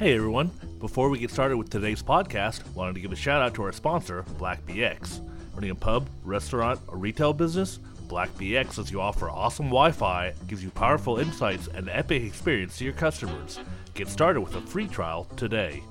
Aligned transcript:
Hey 0.00 0.14
everyone, 0.14 0.50
before 0.78 1.10
we 1.10 1.18
get 1.18 1.30
started 1.30 1.58
with 1.58 1.68
today's 1.68 2.02
podcast, 2.02 2.66
wanted 2.72 2.94
to 2.94 3.02
give 3.02 3.12
a 3.12 3.16
shout 3.16 3.42
out 3.42 3.52
to 3.56 3.64
our 3.64 3.70
sponsor, 3.70 4.24
Black 4.38 4.64
BX. 4.64 5.20
Running 5.52 5.72
a 5.72 5.74
pub, 5.74 6.08
restaurant, 6.24 6.80
or 6.88 6.96
retail 6.96 7.34
business? 7.34 7.76
Black 8.08 8.30
BX 8.38 8.78
lets 8.78 8.90
you 8.90 8.98
offer 8.98 9.28
awesome 9.28 9.66
Wi 9.66 9.92
Fi, 9.92 10.32
gives 10.46 10.64
you 10.64 10.70
powerful 10.70 11.18
insights, 11.18 11.66
and 11.66 11.86
an 11.86 11.94
epic 11.94 12.22
experience 12.22 12.78
to 12.78 12.84
your 12.84 12.94
customers. 12.94 13.60
Get 13.92 14.08
started 14.08 14.40
with 14.40 14.54
a 14.54 14.62
free 14.62 14.88
trial 14.88 15.26
today. 15.36 15.82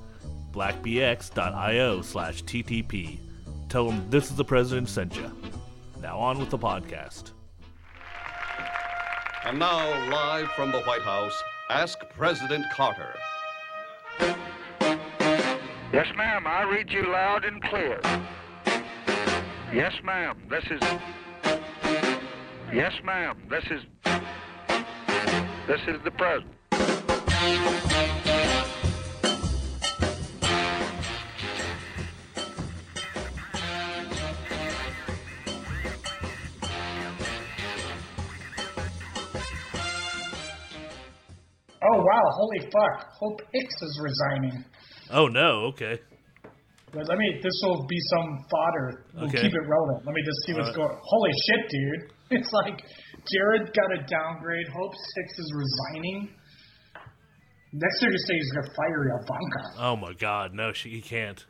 blackbx.io 0.54 2.02
slash 2.02 2.44
TTP. 2.46 3.20
Tell 3.70 3.86
them 3.86 4.04
this 4.10 4.32
is 4.32 4.36
the 4.36 4.44
president 4.44 4.90
sent 4.90 5.18
you. 5.18 5.32
Now 6.02 6.18
on 6.18 6.40
with 6.40 6.50
the 6.50 6.58
podcast. 6.58 7.34
And 9.46 9.60
now, 9.60 10.10
live 10.10 10.50
from 10.54 10.72
the 10.72 10.82
White 10.82 11.04
House, 11.04 11.40
ask 11.70 12.00
President 12.16 12.66
Carter. 12.74 13.14
Yes, 15.92 16.06
ma'am. 16.16 16.46
I 16.46 16.62
read 16.64 16.92
you 16.92 17.12
loud 17.12 17.46
and 17.46 17.64
clear. 17.64 18.00
Yes, 19.74 19.92
ma'am. 20.04 20.38
This 20.48 20.64
is. 20.70 20.80
Yes, 22.72 22.94
ma'am. 23.04 23.42
This 23.50 23.64
is. 23.72 23.82
This 25.68 25.82
is 25.88 26.00
the 26.04 26.12
president. 26.12 26.54
Oh 41.82 41.98
wow! 41.98 42.32
Holy 42.32 42.60
fuck! 42.60 43.08
Hope 43.20 43.42
Hicks 43.52 43.82
is 43.82 44.00
resigning. 44.04 44.64
Oh 45.12 45.28
no, 45.28 45.72
okay. 45.74 46.00
But 46.92 47.08
let 47.08 47.18
me. 47.18 47.40
This 47.42 47.54
will 47.64 47.86
be 47.88 47.98
some 48.10 48.28
fodder. 48.50 49.06
We'll 49.14 49.26
Okay. 49.30 49.42
keep 49.42 49.54
it 49.54 49.66
relevant. 49.68 50.06
Let 50.06 50.14
me 50.16 50.22
just 50.26 50.40
see 50.46 50.54
what's 50.54 50.76
going. 50.76 50.90
Holy 51.04 51.32
shit, 51.48 51.70
dude! 51.70 52.12
It's 52.32 52.52
like 52.54 52.78
Jared 53.26 53.74
got 53.74 53.90
a 53.92 54.06
downgrade. 54.06 54.68
Hope 54.70 54.94
Hicks 54.94 55.40
is 55.40 55.52
resigning. 55.56 56.30
Next, 57.74 58.02
they're 58.02 58.12
just 58.12 58.28
saying 58.28 58.40
he's 58.40 58.52
gonna 58.54 58.74
fire 58.76 59.02
Ivanka. 59.18 59.82
Oh 59.82 59.96
my 59.96 60.14
god, 60.14 60.54
no, 60.54 60.72
she 60.74 60.90
he 60.90 61.02
can't. 61.02 61.44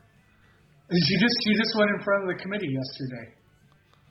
She 0.90 1.14
just 1.20 1.36
she 1.46 1.54
just 1.54 1.76
went 1.76 1.90
in 1.90 2.00
front 2.02 2.22
of 2.24 2.28
the 2.36 2.42
committee 2.42 2.68
yesterday 2.68 3.32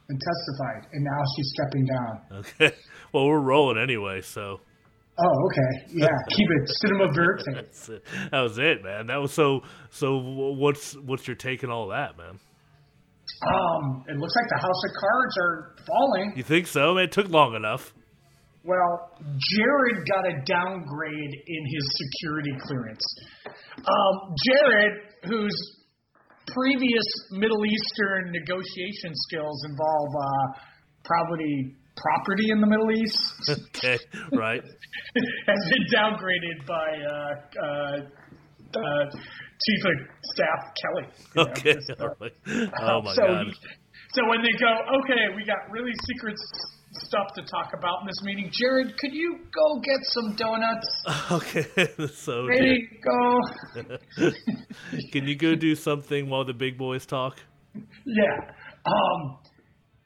and 0.09 0.19
testified, 0.21 0.93
and 0.93 1.03
now 1.03 1.21
she's 1.35 1.51
stepping 1.57 1.85
down. 1.85 2.13
Okay. 2.39 2.75
Well, 3.11 3.25
we're 3.25 3.39
rolling 3.41 3.81
anyway, 3.81 4.21
so 4.21 4.61
Oh, 5.21 5.47
okay. 5.47 5.85
Yeah, 5.89 6.07
keep 6.29 6.47
it 6.49 6.69
cinema 6.81 7.05
it. 7.89 8.03
that 8.31 8.41
was 8.41 8.57
it, 8.57 8.83
man. 8.83 9.07
That 9.07 9.17
was 9.17 9.33
so. 9.33 9.61
So 9.89 10.17
what's 10.17 10.93
what's 10.95 11.27
your 11.27 11.35
take 11.35 11.63
on 11.63 11.71
all 11.71 11.89
that, 11.89 12.17
man? 12.17 12.39
Um, 13.45 14.03
it 14.07 14.17
looks 14.17 14.33
like 14.35 14.49
the 14.49 14.61
House 14.61 14.81
of 14.85 14.91
Cards 14.99 15.35
are 15.41 15.75
falling. 15.85 16.33
You 16.35 16.43
think 16.43 16.67
so? 16.67 16.97
It 16.97 17.11
took 17.11 17.29
long 17.29 17.55
enough. 17.55 17.93
Well, 18.63 19.11
Jared 19.21 19.97
got 20.07 20.27
a 20.27 20.35
downgrade 20.45 21.33
in 21.47 21.63
his 21.65 21.85
security 21.97 22.51
clearance. 22.67 23.03
Um, 23.77 24.35
Jared, 24.45 24.93
whose 25.23 25.55
previous 26.47 27.05
Middle 27.31 27.63
Eastern 27.65 28.31
negotiation 28.31 29.13
skills 29.13 29.65
involve 29.69 30.09
uh, 30.15 30.59
probably 31.05 31.75
property 32.01 32.51
in 32.51 32.61
the 32.61 32.67
Middle 32.67 32.91
East, 32.91 33.17
Okay, 33.77 33.97
right. 34.33 34.61
has 35.47 35.59
been 35.71 35.85
downgraded 35.93 36.65
by 36.65 36.89
uh, 37.03 37.63
uh, 37.63 37.97
uh, 38.79 39.05
Chief 39.11 39.85
of 39.85 40.07
Staff 40.33 40.61
Kelly. 40.81 41.07
you 41.35 41.43
know, 41.45 41.51
Okay. 41.51 41.73
just, 41.73 41.91
uh, 41.99 42.07
right. 42.19 42.31
Oh 42.81 43.01
my 43.01 43.13
so, 43.13 43.27
god. 43.27 43.45
So 44.13 44.27
when 44.27 44.41
they 44.41 44.51
go, 44.59 44.71
okay, 45.03 45.35
we 45.35 45.45
got 45.45 45.57
really 45.71 45.93
secret 46.07 46.35
stuff 46.93 47.27
to 47.35 47.43
talk 47.43 47.71
about 47.77 48.01
in 48.01 48.07
this 48.07 48.23
meeting. 48.23 48.49
Jared, 48.51 48.97
could 48.97 49.13
you 49.13 49.37
go 49.53 49.79
get 49.81 49.99
some 50.03 50.35
donuts? 50.35 50.87
Okay. 51.31 51.65
so 52.15 52.47
Ready, 52.47 52.87
go. 53.03 53.39
can 55.11 55.27
you 55.27 55.35
go 55.35 55.53
do 55.55 55.75
something 55.75 56.27
while 56.29 56.43
the 56.43 56.53
big 56.53 56.77
boys 56.77 57.05
talk? 57.05 57.37
Yeah. 57.75 58.37
Um, 58.85 59.37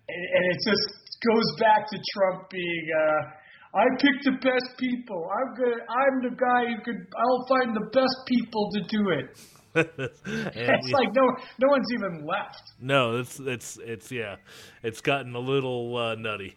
and, 0.09 0.25
and 0.35 0.51
it 0.51 0.57
just 0.67 1.02
goes 1.31 1.47
back 1.59 1.87
to 1.91 1.97
Trump 2.13 2.49
being, 2.49 2.85
uh, 2.99 3.77
I 3.79 3.83
picked 3.99 4.23
the 4.25 4.37
best 4.43 4.77
people. 4.77 5.29
I'm 5.31 5.53
good. 5.55 5.79
I'm 5.89 6.15
the 6.29 6.35
guy 6.35 6.61
who 6.69 6.77
could. 6.83 7.01
I'll 7.17 7.45
find 7.49 7.75
the 7.75 7.89
best 7.91 8.15
people 8.27 8.69
to 8.73 8.81
do 8.87 9.09
it. 9.09 9.27
And, 9.75 9.87
It's 9.97 10.55
yeah, 10.55 10.93
like 10.93 11.09
no, 11.15 11.25
no 11.57 11.67
one's 11.69 11.87
even 11.95 12.23
left. 12.27 12.61
no, 12.79 13.17
it's 13.17 13.39
it's 13.39 13.79
it's 13.81 14.11
yeah, 14.11 14.35
it's 14.83 15.01
gotten 15.01 15.33
a 15.33 15.39
little 15.39 15.97
uh, 15.97 16.13
nutty. 16.13 16.53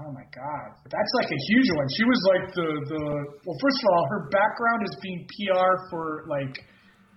Oh 0.00 0.10
my 0.12 0.26
god, 0.34 0.74
that's 0.90 1.12
like 1.14 1.30
a 1.30 1.40
huge 1.50 1.68
one. 1.76 1.86
She 1.96 2.02
was 2.04 2.20
like 2.34 2.54
the 2.54 2.68
the 2.88 3.02
well, 3.46 3.58
first 3.62 3.78
of 3.82 3.88
all, 3.92 4.04
her 4.10 4.28
background 4.30 4.82
is 4.90 4.96
being 5.02 5.26
PR 5.30 5.70
for 5.90 6.24
like 6.28 6.64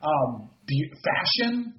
um 0.04 0.50
be- 0.68 0.94
fashion. 1.10 1.74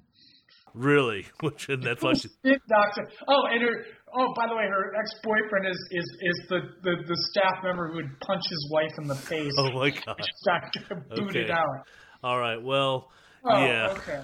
Really, 0.73 1.25
which 1.41 1.69
and 1.69 1.83
that's 1.83 2.01
why 2.03 2.13
she. 2.15 2.27
Doctor. 2.43 3.07
Oh, 3.29 3.43
and 3.49 3.61
her 3.63 3.85
oh, 4.15 4.33
by 4.35 4.47
the 4.47 4.55
way, 4.55 4.63
her 4.67 4.93
ex 4.99 5.09
boyfriend 5.23 5.67
is 5.67 5.77
is 5.91 6.05
is 6.21 6.47
the, 6.49 6.59
the 6.83 6.95
the 7.07 7.17
staff 7.31 7.63
member 7.63 7.89
who 7.89 7.95
would 7.95 8.19
punch 8.21 8.43
his 8.49 8.69
wife 8.71 8.91
in 9.01 9.07
the 9.07 9.15
face. 9.15 9.53
Oh 9.57 9.71
my 9.71 9.89
god. 9.89 10.17
Just 10.17 10.45
got 10.45 11.09
booted 11.15 11.49
Okay. 11.49 11.51
out. 11.51 11.87
All 12.23 12.39
right. 12.39 12.61
Well. 12.61 13.11
Oh, 13.45 13.65
yeah. 13.65 13.89
okay. 13.97 14.21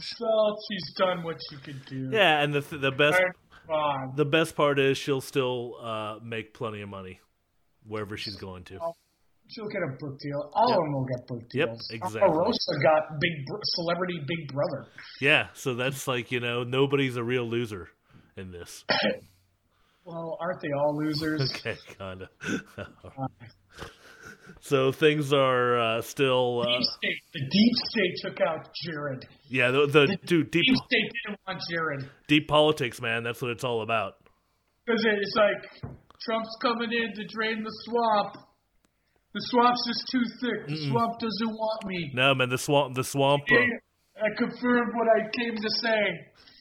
So 0.00 0.56
she's 0.70 0.94
done 0.96 1.22
what 1.22 1.36
she 1.50 1.56
could 1.58 1.84
do. 1.84 2.08
Yeah, 2.10 2.40
and 2.42 2.54
the 2.54 2.60
the 2.78 2.90
best 2.90 3.20
the 4.16 4.24
best 4.24 4.56
part 4.56 4.78
is 4.78 4.96
she'll 4.96 5.20
still 5.20 5.74
uh, 5.82 6.18
make 6.22 6.54
plenty 6.54 6.80
of 6.80 6.88
money 6.88 7.20
wherever 7.86 8.16
she's 8.16 8.36
going 8.36 8.64
to. 8.64 8.78
She'll 9.48 9.68
get 9.68 9.82
a 9.82 9.96
book 9.98 10.18
deal. 10.20 10.50
All 10.54 10.68
Yep. 10.70 10.78
of 10.78 10.84
them 10.84 10.92
will 10.92 11.04
get 11.06 11.26
book 11.26 11.50
deals. 11.50 11.88
Yep, 11.90 12.02
exactly. 12.02 12.20
Omarosa 12.22 12.82
got 12.82 13.02
big 13.20 13.32
celebrity 13.74 14.20
Big 14.26 14.54
Brother. 14.54 14.86
Yeah, 15.20 15.48
so 15.54 15.74
that's 15.74 16.06
like 16.08 16.30
you 16.32 16.40
know 16.40 16.62
nobody's 16.64 17.16
a 17.16 17.22
real 17.24 17.44
loser 17.48 17.88
in 18.40 18.50
this. 18.50 18.84
Well, 20.02 20.38
aren't 20.40 20.60
they 20.62 20.70
all 20.72 20.96
losers? 20.96 21.52
Okay, 21.56 21.76
kind 21.98 22.22
of. 22.22 22.28
so 24.60 24.90
things 24.92 25.32
are 25.32 25.78
uh, 25.78 26.02
still 26.02 26.62
uh, 26.62 26.66
Deep 26.66 26.82
state. 26.84 27.16
The 27.34 27.40
deep 27.40 27.74
state 27.90 28.14
took 28.22 28.40
out 28.40 28.68
Jared. 28.84 29.26
yeah 29.48 29.70
the, 29.70 29.86
the 29.86 30.16
dude 30.26 30.50
deep 30.50 30.64
Deep 30.64 30.76
state 30.76 31.10
didn't 31.26 31.38
want 31.46 31.60
Jared 31.70 32.10
deep 32.28 32.48
politics 32.48 33.00
man 33.00 33.22
that's 33.22 33.40
what 33.42 33.50
it's 33.50 33.62
all 33.62 33.82
about. 33.82 34.14
because 34.86 35.04
it's 35.04 35.36
like 35.36 35.92
Trump's 36.24 36.56
coming 36.62 36.92
in 36.92 37.14
to 37.14 37.24
drain 37.28 37.62
the 37.62 37.72
swamp. 37.84 38.34
The 39.32 39.40
swamp's 39.52 39.86
just 39.86 40.04
too 40.10 40.22
thick. 40.40 40.66
The 40.66 40.88
swamp 40.90 41.18
doesn't 41.20 41.48
want 41.54 41.86
me. 41.86 42.10
No 42.14 42.34
man, 42.34 42.48
the 42.48 42.58
swamp 42.58 42.94
the 42.94 43.04
swamp 43.04 43.42
uh, 43.50 43.54
I 43.54 44.28
confirmed 44.36 44.92
what 44.94 45.08
I 45.16 45.28
came 45.38 45.56
to 45.56 45.70
say. 45.82 46.00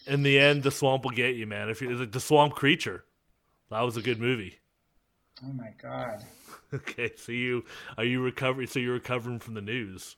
In 0.10 0.24
the 0.24 0.40
end 0.40 0.64
the 0.64 0.72
swamp 0.72 1.04
will 1.04 1.12
get 1.12 1.36
you 1.36 1.48
man. 1.48 1.70
If 1.70 1.82
you 1.82 1.90
like 1.96 2.12
the 2.12 2.20
swamp 2.20 2.54
creature, 2.54 3.06
that 3.70 3.82
was 3.82 3.98
a 3.98 4.02
good 4.02 4.20
movie. 4.20 4.60
Oh 5.44 5.54
my 5.54 5.70
god. 5.82 6.24
Okay, 6.72 7.10
so 7.18 7.32
you 7.32 7.66
are 7.98 8.04
you 8.04 8.22
recovering? 8.22 8.68
So 8.68 8.78
you're 8.78 8.94
recovering 8.94 9.40
from 9.40 9.56
the 9.56 9.62
news? 9.62 10.18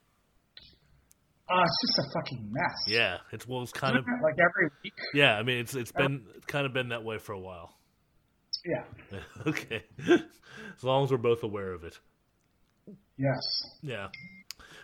Uh, 1.50 1.62
it's 1.64 1.96
just 1.96 2.00
a 2.00 2.20
fucking 2.20 2.50
mess. 2.52 2.76
Yeah, 2.88 3.18
it's 3.32 3.48
well, 3.48 3.62
it's 3.62 3.72
kind 3.72 3.96
of 3.96 4.06
Like 4.22 4.34
every 4.34 4.70
week. 4.84 4.94
yeah. 5.14 5.38
I 5.38 5.44
mean, 5.44 5.60
it's 5.60 5.76
it's 5.76 5.94
been 5.94 6.26
kind 6.48 6.66
of 6.66 6.74
been 6.74 6.90
that 6.90 7.06
way 7.06 7.20
for 7.20 7.32
a 7.32 7.40
while. 7.40 7.78
Yeah. 8.66 9.20
okay, 9.48 9.84
as 10.10 10.84
long 10.84 11.06
as 11.06 11.12
we're 11.12 11.18
both 11.18 11.44
aware 11.44 11.72
of 11.72 11.86
it. 11.86 11.98
Yes. 13.18 13.78
Yeah. 13.82 14.10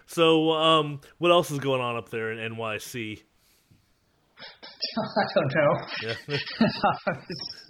So, 0.06 0.51
um, 0.51 1.01
what 1.18 1.31
else 1.31 1.51
is 1.51 1.60
going 1.60 1.81
on 1.81 1.98
up 1.98 2.10
there 2.10 2.31
in 2.31 2.53
NYC? 2.53 3.24
I 4.98 5.24
don't 5.36 5.56
know. 5.56 5.74
Yeah. 6.04 6.38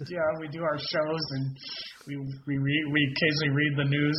yeah, 0.08 0.40
we 0.40 0.48
do 0.48 0.62
our 0.62 0.78
shows 0.78 1.20
and 1.30 1.56
we 2.06 2.16
we 2.16 2.58
we 2.58 3.14
occasionally 3.16 3.54
read 3.54 3.76
the 3.76 3.84
news. 3.84 4.18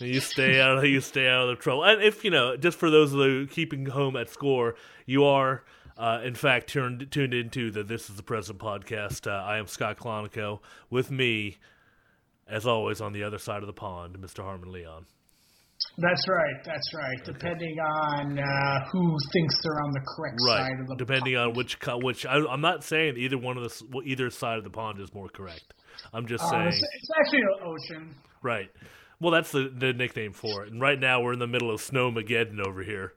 you 0.00 0.20
stay 0.20 0.60
out. 0.60 0.82
You 0.86 1.00
stay 1.00 1.28
out 1.28 1.48
of 1.48 1.56
the 1.56 1.62
trouble. 1.62 1.84
And 1.84 2.02
if 2.02 2.24
you 2.24 2.30
know, 2.30 2.56
just 2.56 2.78
for 2.78 2.90
those 2.90 3.12
of 3.12 3.20
you 3.20 3.46
keeping 3.46 3.86
home 3.86 4.16
at 4.16 4.28
score, 4.30 4.74
you 5.06 5.24
are. 5.24 5.64
Uh, 5.96 6.20
in 6.24 6.34
fact, 6.34 6.68
tuned 6.68 7.06
tuned 7.10 7.34
into 7.34 7.70
the 7.70 7.82
"This 7.84 8.08
Is 8.10 8.16
the 8.16 8.22
Present 8.22 8.58
podcast. 8.58 9.26
Uh, 9.26 9.44
I 9.44 9.58
am 9.58 9.66
Scott 9.66 9.98
Colonico. 9.98 10.60
With 10.90 11.10
me, 11.10 11.58
as 12.48 12.66
always, 12.66 13.00
on 13.00 13.12
the 13.12 13.22
other 13.22 13.38
side 13.38 13.62
of 13.62 13.66
the 13.66 13.72
pond, 13.72 14.16
Mr. 14.18 14.42
Harmon 14.42 14.72
Leon. 14.72 15.06
That's 15.98 16.28
right. 16.28 16.64
That's 16.64 16.94
right. 16.94 17.24
Depending 17.24 17.78
on 17.78 18.38
uh, 18.38 18.84
who 18.90 19.16
thinks 19.32 19.54
they're 19.62 19.80
on 19.84 19.92
the 19.92 20.00
correct 20.16 20.36
Right. 20.46 20.58
side 20.58 20.72
of 20.72 20.78
the 20.78 20.84
pond. 20.86 20.98
Depending 20.98 21.36
on 21.36 21.52
which 21.54 21.78
co- 21.80 21.98
which 21.98 22.24
I, 22.26 22.36
I'm 22.46 22.60
not 22.60 22.84
saying 22.84 23.16
either 23.16 23.38
one 23.38 23.56
of 23.56 23.62
the 23.64 23.84
well, 23.90 24.02
either 24.06 24.30
side 24.30 24.58
of 24.58 24.64
the 24.64 24.70
pond 24.70 25.00
is 25.00 25.12
more 25.14 25.28
correct. 25.28 25.74
I'm 26.12 26.26
just 26.26 26.42
Uh, 26.44 26.50
saying 26.50 26.66
it's, 26.68 26.76
it's 26.76 27.10
actually 27.20 27.40
an 27.40 27.48
ocean. 27.64 28.14
right. 28.42 28.70
Well, 29.20 29.30
that's 29.30 29.52
the, 29.52 29.72
the 29.72 29.92
nickname 29.92 30.32
for 30.32 30.64
it. 30.64 30.72
And 30.72 30.80
right 30.80 30.98
now 30.98 31.20
we're 31.22 31.32
in 31.34 31.38
the 31.38 31.46
middle 31.46 31.70
of 31.70 31.80
Snowmageddon 31.80 32.58
over 32.66 32.82
here. 32.82 33.12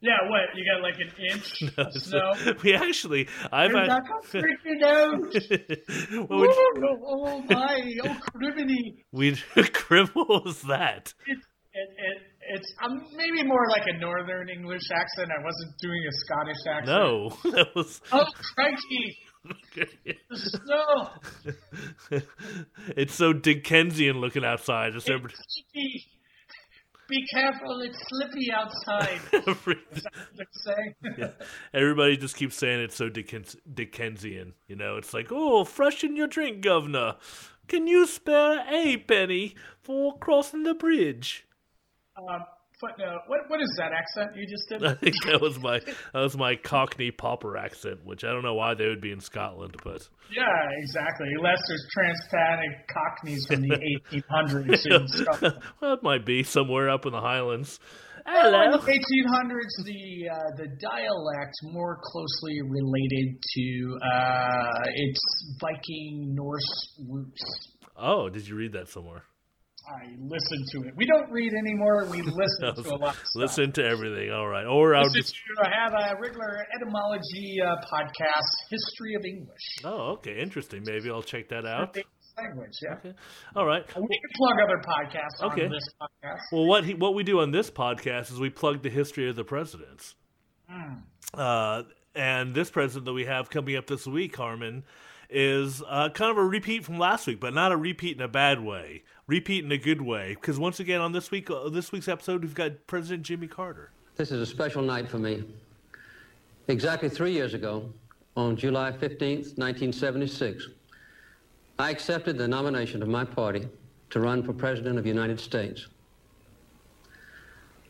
Yeah, 0.00 0.16
what? 0.28 0.40
You 0.54 0.64
got 0.72 0.82
like 0.82 0.96
an 0.98 1.12
inch 1.30 1.62
of 1.78 1.92
snow? 2.02 2.54
We 2.64 2.74
actually, 2.74 3.28
I've 3.52 3.70
had. 3.72 3.90
freaking 4.24 4.82
out. 4.82 5.20
well, 6.28 6.40
we, 6.40 6.48
oh, 6.48 7.42
my, 7.48 7.82
oh 8.04 8.16
criminy. 8.34 9.04
we 9.12 9.36
what 9.54 10.62
that? 10.62 11.14
It, 11.26 11.38
it, 11.76 11.90
it, 11.98 12.22
it's 12.54 12.74
um, 12.82 13.06
maybe 13.14 13.46
more 13.46 13.66
like 13.70 13.82
a 13.86 13.98
northern 13.98 14.48
English 14.48 14.82
accent. 14.94 15.30
I 15.30 15.42
wasn't 15.44 15.72
doing 15.80 16.02
a 16.08 16.12
Scottish 16.24 16.56
accent. 16.68 16.86
No, 16.86 17.28
that 17.56 17.74
was. 17.74 18.00
Oh, 18.12 18.24
crikey. 18.54 19.18
The 19.74 20.36
snow. 22.10 22.20
it's 22.96 23.14
so 23.14 23.32
Dickensian 23.32 24.20
looking 24.20 24.44
outside. 24.44 24.94
Everybody, 24.94 25.34
Crikey. 25.34 26.04
Be 27.08 27.24
careful, 27.32 27.82
it's 27.82 27.98
slippy 28.08 28.50
outside. 28.52 29.20
Is 29.32 30.02
that 30.02 30.12
what 30.34 30.34
they're 30.36 30.46
saying? 31.14 31.32
everybody 31.72 32.16
just 32.16 32.34
keeps 32.34 32.56
saying 32.56 32.80
it's 32.80 32.96
so 32.96 33.08
Dickens, 33.08 33.56
Dickensian. 33.72 34.54
You 34.66 34.74
know, 34.74 34.96
it's 34.96 35.14
like, 35.14 35.28
oh, 35.30 35.62
freshen 35.62 36.16
your 36.16 36.26
drink, 36.26 36.62
governor. 36.62 37.14
Can 37.68 37.86
you 37.86 38.06
spare 38.08 38.64
a 38.68 38.96
penny 38.96 39.54
for 39.82 40.18
crossing 40.18 40.64
the 40.64 40.74
bridge? 40.74 41.45
Um, 42.18 42.40
footnote. 42.80 43.20
What, 43.26 43.40
what 43.48 43.60
is 43.60 43.74
that 43.78 43.92
accent 43.92 44.36
you 44.36 44.46
just 44.46 44.68
did? 44.68 44.84
I 44.86 44.94
think 44.94 45.14
that 45.24 45.40
was 45.40 45.58
my 45.60 45.80
that 45.80 46.20
was 46.20 46.36
my 46.36 46.56
Cockney 46.56 47.10
pauper 47.10 47.56
accent, 47.56 48.04
which 48.04 48.24
I 48.24 48.28
don't 48.28 48.42
know 48.42 48.54
why 48.54 48.74
they 48.74 48.86
would 48.86 49.00
be 49.00 49.12
in 49.12 49.20
Scotland, 49.20 49.76
but 49.82 50.08
Yeah, 50.34 50.44
exactly. 50.82 51.28
Unless 51.36 51.60
there's 51.68 51.86
transatlantic 51.92 52.88
cockneys 52.88 53.46
from 53.46 53.62
the 53.62 54.00
1800s 54.12 54.86
in 54.86 55.08
Scotland. 55.08 55.54
well, 55.80 55.94
it 55.94 56.02
might 56.02 56.24
be 56.26 56.42
somewhere 56.42 56.90
up 56.90 57.06
in 57.06 57.12
the 57.12 57.20
Highlands. 57.20 57.80
Well, 58.26 58.60
in 58.60 58.70
the 58.72 58.78
1800s, 58.78 59.84
the 59.84 60.28
uh, 60.28 60.56
the 60.56 60.66
dialect 60.80 61.54
more 61.62 62.00
closely 62.02 62.60
related 62.60 63.40
to 63.54 63.98
uh, 64.02 64.82
its 64.94 65.20
Viking 65.60 66.34
Norse 66.34 66.98
roots. 67.08 67.76
Oh, 67.96 68.28
did 68.28 68.48
you 68.48 68.56
read 68.56 68.72
that 68.72 68.88
somewhere? 68.88 69.22
I 69.88 70.16
listen 70.18 70.58
to 70.72 70.88
it. 70.88 70.94
We 70.96 71.06
don't 71.06 71.30
read 71.30 71.52
anymore. 71.54 72.06
We 72.10 72.22
listen 72.22 72.74
to 72.84 72.94
a 72.94 72.96
lot. 72.96 73.10
Of 73.10 73.14
stuff. 73.16 73.26
Listen 73.34 73.72
to 73.72 73.84
everything. 73.84 74.32
All 74.32 74.48
right. 74.48 74.66
Or 74.66 74.94
I'll 74.94 75.08
just 75.10 75.34
to 75.34 75.70
have 75.70 75.92
a 75.92 76.20
regular 76.20 76.66
etymology 76.74 77.58
uh, 77.62 77.76
podcast, 77.92 78.50
history 78.70 79.14
of 79.14 79.24
English. 79.24 79.62
Oh, 79.84 80.12
okay, 80.14 80.40
interesting. 80.40 80.82
Maybe 80.84 81.10
I'll 81.10 81.22
check 81.22 81.48
that 81.50 81.66
out. 81.66 81.96
Language, 82.36 82.72
yeah. 82.82 82.96
Okay. 82.98 83.12
All 83.54 83.64
right. 83.64 83.86
We 83.86 83.92
can 83.94 84.30
plug 84.34 84.58
other 84.62 84.82
podcasts 84.82 85.52
Okay. 85.52 85.64
on 85.66 85.70
this 85.70 85.88
podcast. 86.00 86.40
Well, 86.52 86.66
what 86.66 86.84
he, 86.84 86.92
what 86.94 87.14
we 87.14 87.22
do 87.22 87.40
on 87.40 87.50
this 87.50 87.70
podcast 87.70 88.30
is 88.30 88.38
we 88.38 88.50
plug 88.50 88.82
the 88.82 88.90
history 88.90 89.30
of 89.30 89.36
the 89.36 89.44
presidents. 89.44 90.14
Uh, 91.32 91.82
and 92.14 92.54
this 92.54 92.70
president 92.70 93.04
that 93.06 93.12
we 93.12 93.24
have 93.24 93.48
coming 93.50 93.76
up 93.76 93.86
this 93.86 94.06
week, 94.06 94.36
Harmon, 94.36 94.84
is 95.30 95.82
uh, 95.88 96.08
kind 96.10 96.30
of 96.30 96.36
a 96.36 96.44
repeat 96.44 96.84
from 96.84 96.98
last 96.98 97.26
week, 97.26 97.40
but 97.40 97.54
not 97.54 97.72
a 97.72 97.76
repeat 97.76 98.16
in 98.16 98.22
a 98.22 98.28
bad 98.28 98.60
way. 98.60 99.02
Repeat 99.26 99.64
in 99.64 99.72
a 99.72 99.78
good 99.78 100.00
way, 100.00 100.34
because 100.34 100.58
once 100.58 100.78
again 100.78 101.00
on 101.00 101.12
this 101.12 101.30
week 101.30 101.50
uh, 101.50 101.68
this 101.68 101.90
week's 101.90 102.08
episode 102.08 102.42
we've 102.42 102.54
got 102.54 102.86
President 102.86 103.22
Jimmy 103.22 103.48
Carter. 103.48 103.90
This 104.16 104.30
is 104.30 104.40
a 104.40 104.46
special 104.46 104.82
night 104.82 105.08
for 105.08 105.18
me. 105.18 105.44
Exactly 106.68 107.08
three 107.08 107.32
years 107.32 107.54
ago, 107.54 107.90
on 108.36 108.56
July 108.56 108.90
15th, 108.92 109.56
1976, 109.56 110.68
I 111.78 111.90
accepted 111.90 112.38
the 112.38 112.48
nomination 112.48 113.02
of 113.02 113.08
my 113.08 113.24
party 113.24 113.68
to 114.10 114.20
run 114.20 114.42
for 114.42 114.52
President 114.52 114.96
of 114.98 115.04
the 115.04 115.10
United 115.10 115.40
States. 115.40 115.86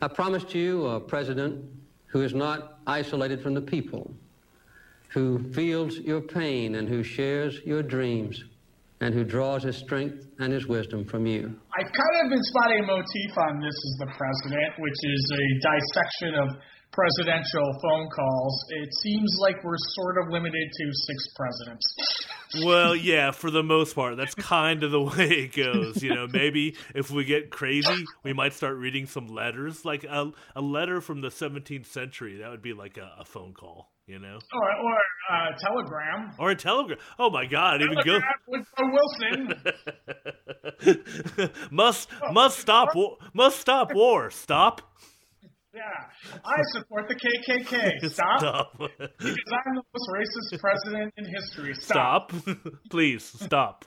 I 0.03 0.09
promised 0.09 0.55
you 0.55 0.87
a 0.87 1.01
president 1.01 1.65
who 2.07 2.23
is 2.23 2.35
not 2.35 2.79
isolated 2.87 3.43
from 3.43 3.55
the 3.55 3.61
people, 3.61 4.11
who 5.09 5.53
feels 5.53 5.99
your 5.99 6.21
pain 6.21 6.77
and 6.77 6.89
who 6.89 7.03
shares 7.03 7.61
your 7.65 7.83
dreams, 7.83 8.43
and 9.01 9.15
who 9.15 9.25
draws 9.25 9.63
his 9.63 9.77
strength 9.77 10.27
and 10.39 10.53
his 10.53 10.67
wisdom 10.67 11.05
from 11.05 11.27
you. 11.27 11.55
I've 11.79 11.93
kind 11.93 12.25
of 12.25 12.31
been 12.31 12.43
spotting 12.43 12.81
a 12.81 12.87
motif 12.87 13.39
on 13.39 13.61
This 13.61 13.75
is 13.75 13.97
the 14.01 14.07
President, 14.17 14.73
which 14.79 15.01
is 15.03 15.33
a 15.33 15.45
dissection 15.61 16.35
of 16.35 16.57
presidential 16.93 17.69
phone 17.83 18.09
calls. 18.09 18.65
It 18.71 18.89
seems 19.03 19.37
like 19.41 19.63
we're 19.63 19.77
sort 19.95 20.17
of 20.19 20.33
limited 20.33 20.69
to 20.73 20.85
six 21.07 21.29
presidents. 21.37 22.27
Well, 22.65 22.97
yeah, 22.97 23.33
for 23.33 23.51
the 23.51 23.63
most 23.63 23.95
part, 23.95 24.17
that's 24.17 24.35
kind 24.35 24.83
of 24.83 24.91
the 24.91 25.03
way 25.19 25.29
it 25.29 25.55
goes. 25.55 26.03
You 26.03 26.15
know, 26.15 26.27
maybe 26.27 26.77
if 26.95 27.11
we 27.11 27.25
get 27.25 27.51
crazy, 27.51 28.05
we 28.25 28.33
might 28.33 28.55
start 28.55 28.77
reading 28.77 29.07
some 29.07 29.27
letters, 29.27 29.85
like 29.85 30.05
a, 30.05 30.31
a 30.55 30.63
letter 30.63 31.01
from 31.01 31.21
the 31.21 31.29
17th 31.29 31.87
century. 31.87 32.39
That 32.39 32.51
would 32.51 32.63
be 32.63 32.73
like 32.73 32.97
a, 32.97 33.21
a 33.21 33.25
phone 33.25 33.53
call, 33.53 33.91
you 34.07 34.19
know, 34.19 34.39
Or, 34.53 34.63
or 34.87 34.99
uh, 35.33 35.53
telegram. 35.59 36.33
or 36.39 36.51
a 36.51 36.57
telegram. 36.57 36.99
Oh 37.19 37.31
my 37.31 37.47
God, 37.47 37.83
even 37.83 37.97
go. 38.05 38.21
Telegram 38.21 38.41
with 38.47 38.67
Wilson. 38.79 39.55
must 41.71 42.09
must 42.33 42.59
stop 42.59 42.89
must 43.35 43.61
stop 43.61 43.93
war. 43.95 44.31
Stop. 44.31 44.83
Yeah. 45.75 45.83
I 46.43 46.63
support 46.73 47.07
the 47.07 47.15
KKK. 47.17 48.09
Stop. 48.11 48.39
Stop. 48.39 48.79
Because 48.79 49.53
I'm 49.67 49.75
the 49.75 49.83
most 49.93 50.09
racist 50.11 50.59
president 50.59 51.13
in 51.19 51.27
history. 51.27 51.75
Stop. 51.75 52.33
Stop. 52.33 52.57
Please 52.91 53.23
stop. 53.25 53.85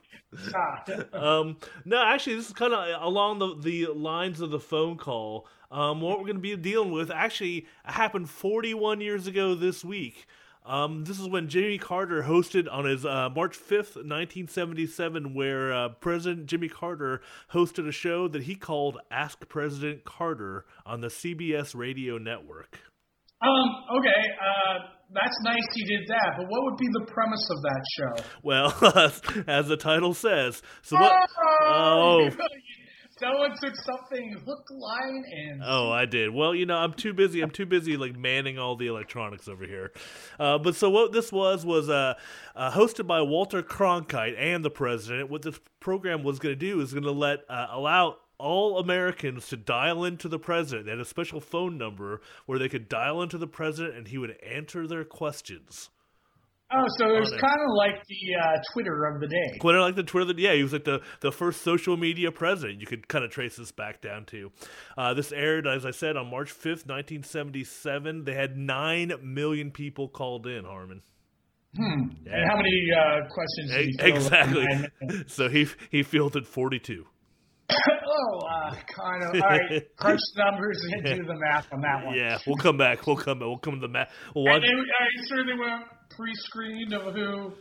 Um, 1.14 1.58
no, 1.86 2.04
actually, 2.04 2.36
this 2.36 2.48
is 2.48 2.54
kind 2.54 2.74
of 2.74 3.02
along 3.02 3.40
the, 3.40 3.56
the 3.60 3.94
lines 3.94 4.42
of 4.42 4.52
the 4.52 4.60
phone 4.60 4.98
call. 4.98 5.48
Um, 5.72 6.02
what 6.02 6.18
we're 6.18 6.26
going 6.26 6.36
to 6.36 6.42
be 6.42 6.56
dealing 6.56 6.92
with 6.92 7.12
actually 7.12 7.68
happened 7.84 8.30
41 8.30 9.02
years 9.02 9.28
ago 9.28 9.56
this 9.56 9.84
week. 9.84 10.28
Um, 10.66 11.04
this 11.06 11.20
is 11.20 11.28
when 11.28 11.48
Jimmy 11.48 11.78
Carter 11.78 12.24
hosted 12.24 12.72
on 12.72 12.86
his 12.86 13.06
uh, 13.06 13.30
March 13.30 13.58
5th, 13.58 13.96
1977, 13.96 15.34
where 15.34 15.74
uh, 15.74 15.90
President 15.90 16.46
Jimmy 16.46 16.70
Carter 16.70 17.22
hosted 17.54 17.88
a 17.88 17.92
show 17.92 18.28
that 18.28 18.44
he 18.44 18.56
called 18.56 19.00
Ask 19.10 19.48
President 19.48 20.06
Carter 20.06 20.66
on 20.86 21.02
the 21.02 21.08
CBS 21.08 21.74
radio 21.76 22.18
network. 22.18 22.82
Um, 23.42 23.98
okay, 23.98 24.10
uh, 24.10 24.99
that's 25.14 25.38
nice 25.44 25.66
he 25.74 25.84
did 25.86 26.08
that, 26.08 26.34
but 26.38 26.48
what 26.48 26.64
would 26.66 26.78
be 26.78 26.88
the 26.94 27.06
premise 27.12 27.48
of 27.50 27.62
that 27.62 27.84
show? 27.98 28.24
Well, 28.44 29.44
as 29.48 29.68
the 29.68 29.78
title 29.78 30.14
says, 30.14 30.62
so 30.82 30.98
what? 30.98 31.30
Oh, 31.64 32.30
Someone 33.20 33.52
took 33.62 33.76
something 33.76 34.34
hook, 34.46 34.64
line, 34.72 35.24
and 35.30 35.62
Oh, 35.66 35.92
I 35.92 36.06
did. 36.06 36.34
Well, 36.34 36.56
you 36.56 36.66
know, 36.66 36.78
I'm 36.78 36.94
too 36.94 37.14
busy. 37.14 37.42
I'm 37.42 37.50
too 37.50 37.66
busy 37.66 37.98
like 37.98 38.16
manning 38.16 38.58
all 38.58 38.78
the 38.78 38.88
electronics 38.88 39.50
over 39.50 39.66
here. 39.66 39.92
Uh, 40.40 40.58
but 40.58 40.74
so 40.76 40.90
what 40.90 41.12
this 41.12 41.30
was 41.30 41.66
was 41.66 41.90
uh, 41.90 42.14
uh, 42.56 42.72
hosted 42.72 43.08
by 43.08 43.22
Walter 43.22 43.62
Cronkite 43.62 44.40
and 44.40 44.64
the 44.64 44.70
president. 44.70 45.30
What 45.30 45.42
this 45.42 45.60
program 45.82 46.24
was 46.24 46.40
going 46.40 46.54
to 46.54 46.60
do 46.60 46.80
is 46.80 46.94
going 46.94 47.04
to 47.04 47.12
let 47.12 47.40
uh, 47.50 47.68
allow 47.72 48.16
all 48.40 48.80
Americans 48.80 49.48
to 49.50 49.58
dial 49.58 50.06
into 50.06 50.28
the 50.28 50.40
president. 50.40 50.86
They 50.86 50.92
had 50.92 51.00
a 51.00 51.06
special 51.06 51.42
phone 51.42 51.78
number 51.78 52.22
where 52.46 52.58
they 52.58 52.70
could 52.70 52.90
dial 52.90 53.22
into 53.22 53.38
the 53.38 53.48
president 53.48 53.96
and 53.96 54.08
he 54.08 54.18
would 54.18 54.36
answer 54.42 54.88
their 54.88 55.04
questions. 55.04 55.90
oh, 56.72 56.86
so 56.98 57.16
it 57.16 57.20
was 57.20 57.32
kind 57.32 57.60
of 57.60 57.76
like 57.76 58.02
the 58.08 58.36
uh, 58.42 58.58
Twitter 58.74 59.06
of 59.06 59.20
the 59.20 59.28
day. 59.28 59.52
Of 59.54 59.60
like 59.82 59.96
the 59.96 60.04
Twitter. 60.04 60.34
the, 60.34 60.42
Yeah, 60.42 60.54
he 60.54 60.64
was 60.64 60.74
like 60.74 60.86
the, 60.86 61.02
the 61.20 61.32
first 61.32 61.62
social 61.62 61.98
media 61.98 62.32
president. 62.32 62.80
You 62.80 62.88
could 62.88 63.08
kind 63.08 63.26
of 63.26 63.32
trace 63.32 63.58
this 63.58 63.72
back 63.72 64.02
down 64.02 64.26
to. 64.28 64.52
Uh, 64.98 65.14
this 65.14 65.32
aired, 65.32 65.68
as 65.68 65.86
I 65.86 65.92
said, 65.92 66.16
on 66.16 66.30
March 66.30 66.52
5th, 66.54 66.88
1977. 66.88 68.24
They 68.24 68.36
had 68.36 68.58
9 68.58 69.14
million 69.22 69.72
people 69.72 70.08
called 70.08 70.48
in, 70.48 70.64
Harmon. 70.64 71.02
Hmm. 71.76 72.10
And 72.26 72.50
how 72.50 72.58
many 72.58 72.88
uh, 72.98 73.28
questions 73.30 73.72
did 73.72 73.86
he 73.86 73.98
fill 73.98 74.16
Exactly. 74.16 74.66
so 75.28 75.50
he 75.50 75.68
he 75.92 76.02
fielded 76.02 76.48
42. 76.48 77.06
oh, 78.08 78.40
uh, 78.40 78.76
kind 78.88 79.24
of. 79.24 79.42
All 79.42 79.50
right, 79.50 79.96
crunch 79.98 80.20
the 80.36 80.44
numbers 80.44 80.80
and 80.92 81.04
do 81.04 81.24
the 81.26 81.36
math 81.40 81.68
on 81.72 81.82
that 81.82 82.06
one. 82.06 82.16
Yeah, 82.16 82.38
we'll 82.48 82.58
come 82.58 82.78
back. 82.78 83.06
We'll 83.06 83.16
come 83.18 83.40
back. 83.40 83.48
We'll 83.48 83.58
come 83.58 83.76
to 83.76 83.82
the 83.82 83.88
math. 83.88 84.12
We'll 84.36 84.46
watch- 84.46 84.56
And 84.56 84.64
they, 84.64 84.70
I 84.70 85.26
certainly 85.28 85.60
went 85.60 85.84
pre-screened 86.10 86.94
of 86.94 87.14
who, 87.14 87.54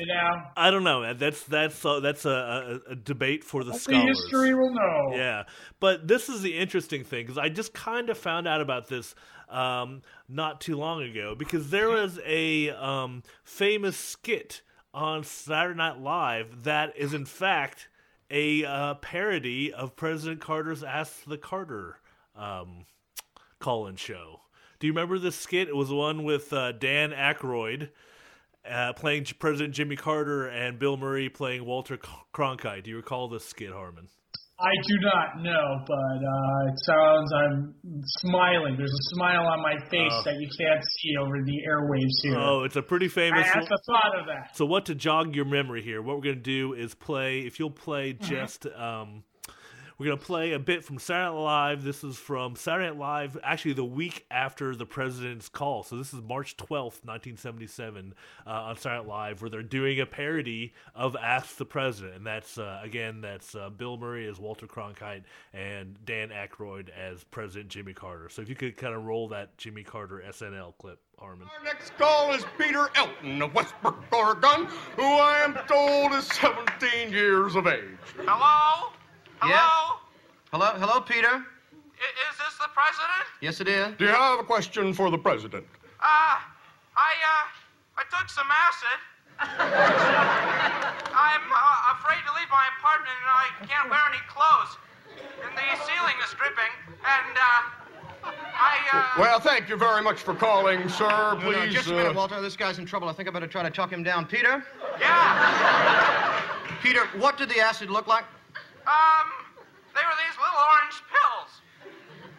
you 0.00 0.06
know, 0.06 0.30
I 0.56 0.70
don't 0.70 0.82
know. 0.84 1.14
That's 1.14 1.44
that's 1.44 1.84
uh, 1.84 2.00
that's 2.00 2.24
a, 2.24 2.80
a, 2.88 2.92
a 2.92 2.96
debate 2.96 3.44
for 3.44 3.62
the 3.64 3.72
the 3.72 3.78
scholars. 3.78 4.18
history 4.22 4.54
will 4.54 4.74
know. 4.74 5.16
Yeah, 5.16 5.44
but 5.80 6.08
this 6.08 6.28
is 6.28 6.42
the 6.42 6.58
interesting 6.58 7.04
thing 7.04 7.24
because 7.24 7.38
I 7.38 7.48
just 7.48 7.72
kind 7.72 8.10
of 8.10 8.18
found 8.18 8.48
out 8.48 8.60
about 8.60 8.88
this 8.88 9.14
um, 9.48 10.02
not 10.28 10.60
too 10.60 10.76
long 10.76 11.02
ago 11.02 11.34
because 11.38 11.70
there 11.70 11.88
was 11.90 12.18
a 12.26 12.70
um, 12.70 13.22
famous 13.44 13.96
skit 13.96 14.62
on 14.92 15.22
Saturday 15.22 15.76
Night 15.76 16.00
Live 16.00 16.64
that 16.64 16.96
is 16.96 17.14
in 17.14 17.24
fact 17.24 17.88
a 18.30 18.64
uh, 18.64 18.94
parody 18.94 19.72
of 19.72 19.96
President 19.96 20.40
Carter's 20.40 20.82
Ask 20.82 21.24
the 21.24 21.38
Carter 21.38 21.98
um, 22.36 22.86
call-in 23.58 23.96
show. 23.96 24.40
Do 24.78 24.86
you 24.86 24.92
remember 24.92 25.18
this 25.18 25.36
skit? 25.36 25.68
It 25.68 25.76
was 25.76 25.90
one 25.90 26.24
with 26.24 26.52
uh, 26.52 26.72
Dan 26.72 27.12
Aykroyd 27.12 27.90
uh, 28.68 28.92
playing 28.94 29.26
President 29.38 29.74
Jimmy 29.74 29.96
Carter 29.96 30.46
and 30.46 30.78
Bill 30.78 30.96
Murray 30.96 31.28
playing 31.28 31.64
Walter 31.64 31.98
Cronkite. 32.32 32.84
Do 32.84 32.90
you 32.90 32.96
recall 32.96 33.28
this 33.28 33.44
skit, 33.44 33.72
Harmon? 33.72 34.08
I 34.60 34.70
do 34.86 34.94
not 35.02 35.42
know, 35.42 35.84
but 35.86 35.94
uh, 35.94 36.68
it 36.70 36.78
sounds 36.86 37.32
I'm 37.32 37.74
smiling. 38.20 38.76
There's 38.76 38.92
a 38.92 39.14
smile 39.16 39.46
on 39.46 39.60
my 39.60 39.74
face 39.90 40.12
Oh. 40.12 40.22
that 40.24 40.34
you 40.38 40.48
can't 40.58 40.80
see 41.00 41.16
over 41.20 41.42
the 41.44 41.58
airwaves 41.68 42.22
here. 42.22 42.36
Oh, 42.38 42.62
it's 42.64 42.76
a 42.76 42.82
pretty 42.82 43.08
famous. 43.08 43.40
I 43.40 43.58
had 43.58 43.64
the 43.64 43.78
thought 43.86 44.20
of 44.20 44.26
that. 44.26 44.56
So 44.56 44.64
what 44.64 44.86
to 44.86 44.94
jog 44.94 45.34
your 45.34 45.44
memory 45.44 45.82
here? 45.82 46.02
What 46.02 46.16
we're 46.16 46.22
gonna 46.22 46.36
do 46.36 46.72
is 46.74 46.94
play. 46.94 47.40
If 47.40 47.58
you'll 47.58 47.70
play 47.70 48.12
Mm-hmm. 48.14 48.24
just, 48.32 48.66
um, 48.76 49.24
we're 49.98 50.06
gonna 50.06 50.16
play 50.16 50.52
a 50.52 50.58
bit 50.58 50.84
from 50.84 50.98
Saturday 50.98 51.34
Night 51.36 51.42
Live. 51.42 51.84
This 51.84 52.02
is 52.02 52.16
from 52.16 52.56
Saturday 52.56 52.88
Night 52.88 52.98
Live, 52.98 53.38
actually 53.44 53.74
the 53.74 53.84
week 53.84 54.26
after 54.30 54.74
the 54.74 54.86
president's 54.86 55.48
call. 55.48 55.82
So 55.84 55.96
this 55.96 56.12
is 56.12 56.20
March 56.22 56.56
twelfth, 56.56 57.04
nineteen 57.04 57.36
seventy-seven, 57.36 58.14
uh, 58.46 58.50
on 58.50 58.76
Saturday 58.76 59.02
Night 59.02 59.08
Live, 59.08 59.40
where 59.42 59.50
they're 59.50 59.62
doing 59.62 60.00
a 60.00 60.06
parody 60.06 60.72
of 60.94 61.14
"Ask 61.16 61.56
the 61.56 61.64
President," 61.64 62.16
and 62.16 62.26
that's 62.26 62.58
uh, 62.58 62.80
again 62.82 63.20
that's 63.20 63.54
uh, 63.54 63.70
Bill 63.70 63.96
Murray 63.96 64.26
as 64.26 64.40
Walter 64.40 64.66
Cronkite 64.66 65.22
and 65.52 65.96
Dan 66.04 66.30
Aykroyd 66.30 66.88
as 66.90 67.22
President 67.24 67.68
Jimmy 67.68 67.92
Carter. 67.92 68.28
So 68.28 68.42
if 68.42 68.48
you 68.48 68.56
could 68.56 68.76
kind 68.76 68.94
of 68.94 69.04
roll 69.04 69.28
that 69.28 69.56
Jimmy 69.58 69.84
Carter 69.84 70.22
SNL 70.28 70.76
clip, 70.78 70.98
Harmon. 71.18 71.48
Our 71.56 71.64
next 71.64 71.96
call 71.96 72.32
is 72.32 72.44
Peter 72.58 72.88
Elton 72.96 73.42
of 73.42 73.54
Westbrook, 73.54 73.96
Oregon, 74.12 74.66
who 74.96 75.04
I 75.04 75.38
am 75.44 75.54
told 75.68 76.12
is 76.12 76.26
17 76.26 77.12
years 77.12 77.54
of 77.54 77.66
age. 77.68 77.82
Hello? 78.16 78.92
Hello? 79.44 79.52
Yeah? 79.52 80.00
Hello, 80.52 80.72
hello, 80.80 81.00
Peter. 81.02 81.28
I- 81.28 82.16
is 82.32 82.36
this 82.40 82.56
the 82.56 82.68
president? 82.72 83.28
Yes, 83.42 83.60
it 83.60 83.68
is. 83.68 83.92
Do 83.98 84.06
you 84.06 84.10
have 84.10 84.40
a 84.40 84.42
question 84.42 84.94
for 84.94 85.10
the 85.10 85.18
president? 85.18 85.66
Uh, 86.00 86.40
I, 86.96 87.12
uh, 87.28 88.00
I 88.00 88.04
took 88.08 88.30
some 88.30 88.48
acid. 88.48 88.98
I'm 91.12 91.44
uh, 91.52 91.92
afraid 91.92 92.24
to 92.24 92.32
leave 92.40 92.48
my 92.48 92.64
apartment 92.78 93.12
and 93.20 93.28
I 93.36 93.46
can't 93.68 93.90
wear 93.90 94.00
any 94.08 94.22
clothes. 94.32 94.78
And 95.44 95.52
the 95.52 95.84
ceiling 95.84 96.16
is 96.24 96.32
dripping. 96.40 96.72
And, 97.04 97.36
uh, 97.36 98.32
I, 98.56 98.76
uh. 98.94 99.20
Well, 99.20 99.40
thank 99.40 99.68
you 99.68 99.76
very 99.76 100.02
much 100.02 100.20
for 100.22 100.34
calling, 100.34 100.88
sir. 100.88 101.06
No, 101.06 101.34
no, 101.34 101.52
Please. 101.52 101.74
just 101.74 101.88
a 101.88 101.92
uh, 101.92 101.96
minute, 101.98 102.14
Walter. 102.16 102.40
This 102.40 102.56
guy's 102.56 102.78
in 102.78 102.86
trouble. 102.86 103.10
I 103.10 103.12
think 103.12 103.28
I 103.28 103.32
better 103.32 103.46
try 103.46 103.62
to 103.62 103.70
talk 103.70 103.92
him 103.92 104.02
down. 104.02 104.24
Peter? 104.24 104.64
Yeah. 104.98 106.40
Peter, 106.82 107.04
what 107.18 107.36
did 107.36 107.50
the 107.50 107.60
acid 107.60 107.90
look 107.90 108.06
like? 108.06 108.24
Um, 108.86 109.26
they 109.94 110.02
were 110.02 110.16
these 110.20 110.36
little 110.38 110.60
orange 110.72 111.02
pills. 111.10 111.50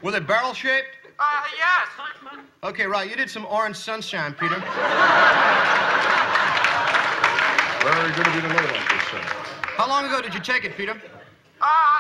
Were 0.02 0.12
they 0.12 0.20
barrel 0.20 0.54
shaped? 0.54 0.98
Uh, 1.18 1.44
yes. 1.58 1.88
Okay, 2.64 2.86
right. 2.86 3.10
You 3.10 3.16
did 3.16 3.30
some 3.30 3.46
orange 3.46 3.78
sunshine, 3.78 4.34
Peter. 4.34 4.56
Very 7.86 8.12
good 8.14 8.28
of 8.28 8.36
you 8.36 8.42
to 8.42 8.48
know 8.50 8.56
about 8.56 8.90
this, 8.90 9.04
sir. 9.10 9.22
How 9.78 9.88
long 9.88 10.06
ago 10.06 10.22
did 10.22 10.34
you 10.34 10.40
take 10.40 10.66
it, 10.66 10.76
Peter? 10.76 11.00
Uh, 11.62 12.00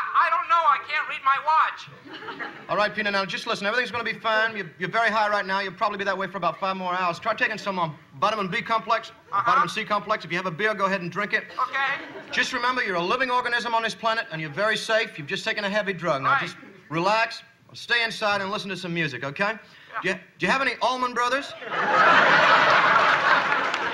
I 0.75 0.79
don't 0.79 0.87
know. 0.87 0.91
I 0.91 0.91
can't 0.91 1.07
read 1.09 1.23
my 1.23 1.37
watch. 1.45 2.49
All 2.69 2.77
right, 2.77 2.93
Peter, 2.93 3.11
now 3.11 3.25
just 3.25 3.47
listen. 3.47 3.65
Everything's 3.67 3.91
going 3.91 4.05
to 4.05 4.13
be 4.13 4.17
fine. 4.19 4.55
You're, 4.55 4.69
you're 4.79 4.89
very 4.89 5.09
high 5.09 5.29
right 5.29 5.45
now. 5.45 5.59
You'll 5.59 5.73
probably 5.73 5.97
be 5.97 6.03
that 6.05 6.17
way 6.17 6.27
for 6.27 6.37
about 6.37 6.59
five 6.59 6.75
more 6.77 6.93
hours. 6.93 7.19
Try 7.19 7.33
taking 7.33 7.57
some 7.57 7.79
um, 7.79 7.95
vitamin 8.19 8.47
B 8.49 8.61
complex, 8.61 9.11
Uh-huh. 9.31 9.43
vitamin 9.45 9.69
C 9.69 9.83
complex. 9.85 10.25
If 10.25 10.31
you 10.31 10.37
have 10.37 10.45
a 10.45 10.51
beer, 10.51 10.73
go 10.73 10.85
ahead 10.85 11.01
and 11.01 11.11
drink 11.11 11.33
it. 11.33 11.45
Okay. 11.69 12.05
Just 12.31 12.53
remember, 12.53 12.83
you're 12.83 12.95
a 12.95 13.01
living 13.03 13.29
organism 13.31 13.73
on 13.73 13.83
this 13.83 13.95
planet, 13.95 14.25
and 14.31 14.41
you're 14.41 14.49
very 14.49 14.77
safe. 14.77 15.17
You've 15.17 15.27
just 15.27 15.45
taken 15.45 15.63
a 15.63 15.69
heavy 15.69 15.93
drug. 15.93 16.21
Now 16.23 16.31
Right. 16.33 16.41
just 16.41 16.57
relax, 16.89 17.41
stay 17.73 18.03
inside, 18.03 18.41
and 18.41 18.51
listen 18.51 18.69
to 18.69 18.77
some 18.77 18.93
music, 18.93 19.23
okay? 19.23 19.57
Do, 20.03 20.09
you, 20.09 20.15
do 20.39 20.45
you 20.45 20.51
have 20.51 20.61
any 20.61 20.73
Allman 20.81 21.13
Brothers? 21.13 21.53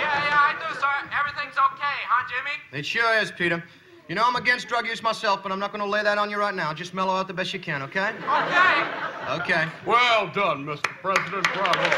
Yeah, 0.02 0.26
yeah, 0.26 0.50
I 0.50 0.56
do, 0.60 0.74
sir. 0.80 0.88
Everything's 1.18 1.58
okay, 1.58 1.98
huh, 2.10 2.28
Jimmy? 2.28 2.80
It 2.80 2.86
sure 2.86 3.14
is, 3.20 3.32
Peter. 3.32 3.64
You 4.12 4.16
know, 4.16 4.26
I'm 4.26 4.36
against 4.36 4.68
drug 4.68 4.88
use 4.88 5.02
myself, 5.02 5.42
but 5.42 5.54
I'm 5.54 5.60
not 5.60 5.72
going 5.72 5.82
to 5.82 5.90
lay 5.90 6.04
that 6.04 6.18
on 6.18 6.30
you 6.30 6.36
right 6.38 6.54
now. 6.54 6.74
Just 6.74 6.94
mellow 6.94 7.14
out 7.14 7.30
the 7.30 7.34
best 7.34 7.54
you 7.54 7.62
can, 7.62 7.82
okay? 7.84 8.10
Okay. 8.10 9.40
Okay. 9.40 9.66
Well 9.86 10.30
done, 10.34 10.66
Mr. 10.66 10.84
President. 11.02 11.46
Bravo. 11.54 11.90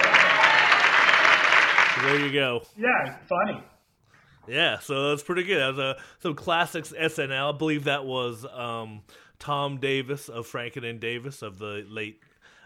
So 1.96 2.02
there 2.06 2.24
you 2.24 2.32
go. 2.32 2.62
Yeah, 2.78 3.18
funny. 3.28 3.64
Yeah, 4.48 4.78
so 4.78 5.10
that's 5.10 5.24
pretty 5.24 5.42
good. 5.42 5.58
That 5.58 5.70
was 5.70 5.80
a 5.80 5.98
some 6.20 6.36
classics 6.36 6.94
SNL. 6.96 7.56
I 7.56 7.58
believe 7.58 7.86
that 7.86 8.06
was 8.06 8.46
um, 8.46 9.02
Tom 9.40 9.80
Davis 9.80 10.30
of 10.30 10.46
Franken 10.46 10.88
and 10.88 11.00
Davis 11.00 11.42
of 11.42 11.58
the 11.58 11.84
late, 11.90 12.20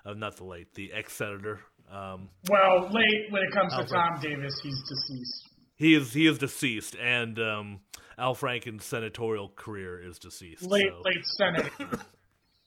uh, 0.06 0.12
not 0.12 0.36
the 0.36 0.44
late, 0.44 0.74
the 0.74 0.92
ex 0.92 1.14
senator. 1.14 1.62
Um, 1.90 2.28
Well, 2.50 2.90
late 2.92 3.32
when 3.32 3.44
it 3.44 3.54
comes 3.54 3.74
to 3.78 3.86
Tom 3.86 4.20
Davis, 4.20 4.60
he's 4.62 4.78
deceased. 4.90 5.50
he 5.78 5.94
is 5.96 6.12
he 6.12 6.28
is 6.28 6.38
deceased, 6.38 6.98
and 6.98 7.40
um, 7.40 7.80
Al 8.18 8.34
Franken's 8.34 8.84
senatorial 8.86 9.50
career 9.56 10.00
is 10.02 10.18
deceased. 10.20 10.64
Late, 10.64 10.88
so- 10.90 11.02
late 11.06 11.26
senator. 11.26 12.00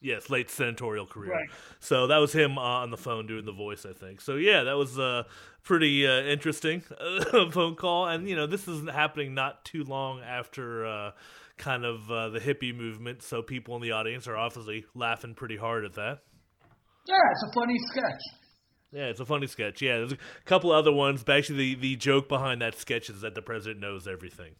Yes, 0.03 0.31
late 0.31 0.49
senatorial 0.49 1.05
career. 1.05 1.31
Right. 1.33 1.51
So 1.79 2.07
that 2.07 2.17
was 2.17 2.33
him 2.33 2.57
uh, 2.57 2.63
on 2.63 2.91
the 2.91 2.97
phone 2.97 3.27
doing 3.27 3.45
the 3.45 3.53
voice, 3.53 3.85
I 3.85 3.93
think. 3.93 4.23
So 4.23 4.37
yeah, 4.37 4.63
that 4.63 4.73
was 4.79 4.99
uh, 4.99 5.25
pretty 5.63 6.07
uh, 6.07 6.23
interesting 6.23 6.83
uh, 6.99 7.51
phone 7.51 7.75
call, 7.77 8.07
and 8.07 8.27
you 8.27 8.35
know 8.35 8.47
this 8.47 8.67
is 8.67 8.89
happening 8.89 9.35
not 9.35 9.63
too 9.67 9.85
long 9.85 10.23
after 10.23 10.87
uh, 10.87 11.11
kind 11.59 11.85
of 11.85 12.11
uh, 12.11 12.31
the 12.31 12.41
hippie 12.41 12.75
movement. 12.75 13.21
So 13.23 13.43
people 13.43 13.77
in 13.77 13.83
the 13.83 13.93
audience 13.93 14.27
are 14.27 14.39
obviously 14.39 14.87
laughing 14.95 15.35
pretty 15.35 15.59
hard 15.59 15.85
at 15.85 15.93
that. 15.97 16.21
yeah, 17.07 17.17
it's 17.33 17.45
a 17.51 17.53
funny 17.53 17.77
sketch. 17.91 18.23
Yeah, 18.93 19.05
it's 19.09 19.21
a 19.21 19.27
funny 19.27 19.49
sketch. 19.49 19.83
Yeah, 19.83 19.99
there's 19.99 20.13
a 20.13 20.19
couple 20.47 20.73
other 20.73 20.93
ones, 20.93 21.23
but 21.23 21.37
actually 21.37 21.75
the, 21.75 21.75
the 21.75 21.97
joke 21.97 22.27
behind 22.27 22.63
that 22.63 22.75
sketch 22.79 23.11
is 23.11 23.21
that 23.21 23.35
the 23.35 23.43
president 23.43 23.81
knows 23.81 24.09
everything. 24.09 24.55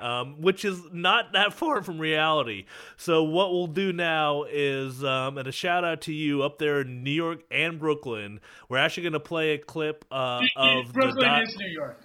Um, 0.00 0.40
which 0.40 0.64
is 0.64 0.80
not 0.92 1.32
that 1.32 1.52
far 1.52 1.82
from 1.82 1.98
reality. 1.98 2.64
So 2.96 3.22
what 3.22 3.50
we'll 3.52 3.66
do 3.66 3.92
now 3.92 4.44
is, 4.44 5.04
um, 5.04 5.36
and 5.38 5.46
a 5.46 5.52
shout 5.52 5.84
out 5.84 6.00
to 6.02 6.12
you 6.14 6.42
up 6.42 6.58
there 6.58 6.80
in 6.80 7.02
New 7.04 7.10
York 7.10 7.40
and 7.50 7.78
Brooklyn. 7.78 8.40
We're 8.68 8.78
actually 8.78 9.02
going 9.04 9.12
to 9.14 9.20
play 9.20 9.50
a 9.52 9.58
clip 9.58 10.04
uh, 10.10 10.40
of 10.56 10.86
the 10.88 10.92
Brooklyn 10.94 11.24
doc- 11.28 11.42
is 11.48 11.56
New 11.58 11.68
York. 11.68 12.00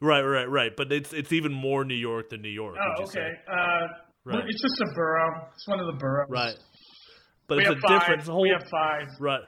right, 0.00 0.22
right, 0.22 0.48
right. 0.48 0.74
But 0.76 0.90
it's 0.92 1.12
it's 1.12 1.32
even 1.32 1.52
more 1.52 1.84
New 1.84 1.94
York 1.94 2.30
than 2.30 2.40
New 2.42 2.48
York. 2.48 2.76
Oh, 2.80 3.02
okay. 3.04 3.32
Uh, 3.50 3.86
Right. 4.24 4.44
It's 4.46 4.60
just 4.60 4.78
a 4.82 4.94
borough. 4.94 5.48
It's 5.54 5.66
one 5.66 5.80
of 5.80 5.86
the 5.86 5.92
boroughs. 5.98 6.28
Right. 6.28 6.54
But 7.46 7.58
We 7.58 7.64
it's 7.66 7.70
a 7.70 7.80
five. 7.88 8.00
different 8.00 8.20
it's 8.20 8.28
a 8.28 8.32
whole 8.32 8.42
We 8.42 8.50
have 8.50 8.68
five. 8.68 9.08
Right. 9.18 9.40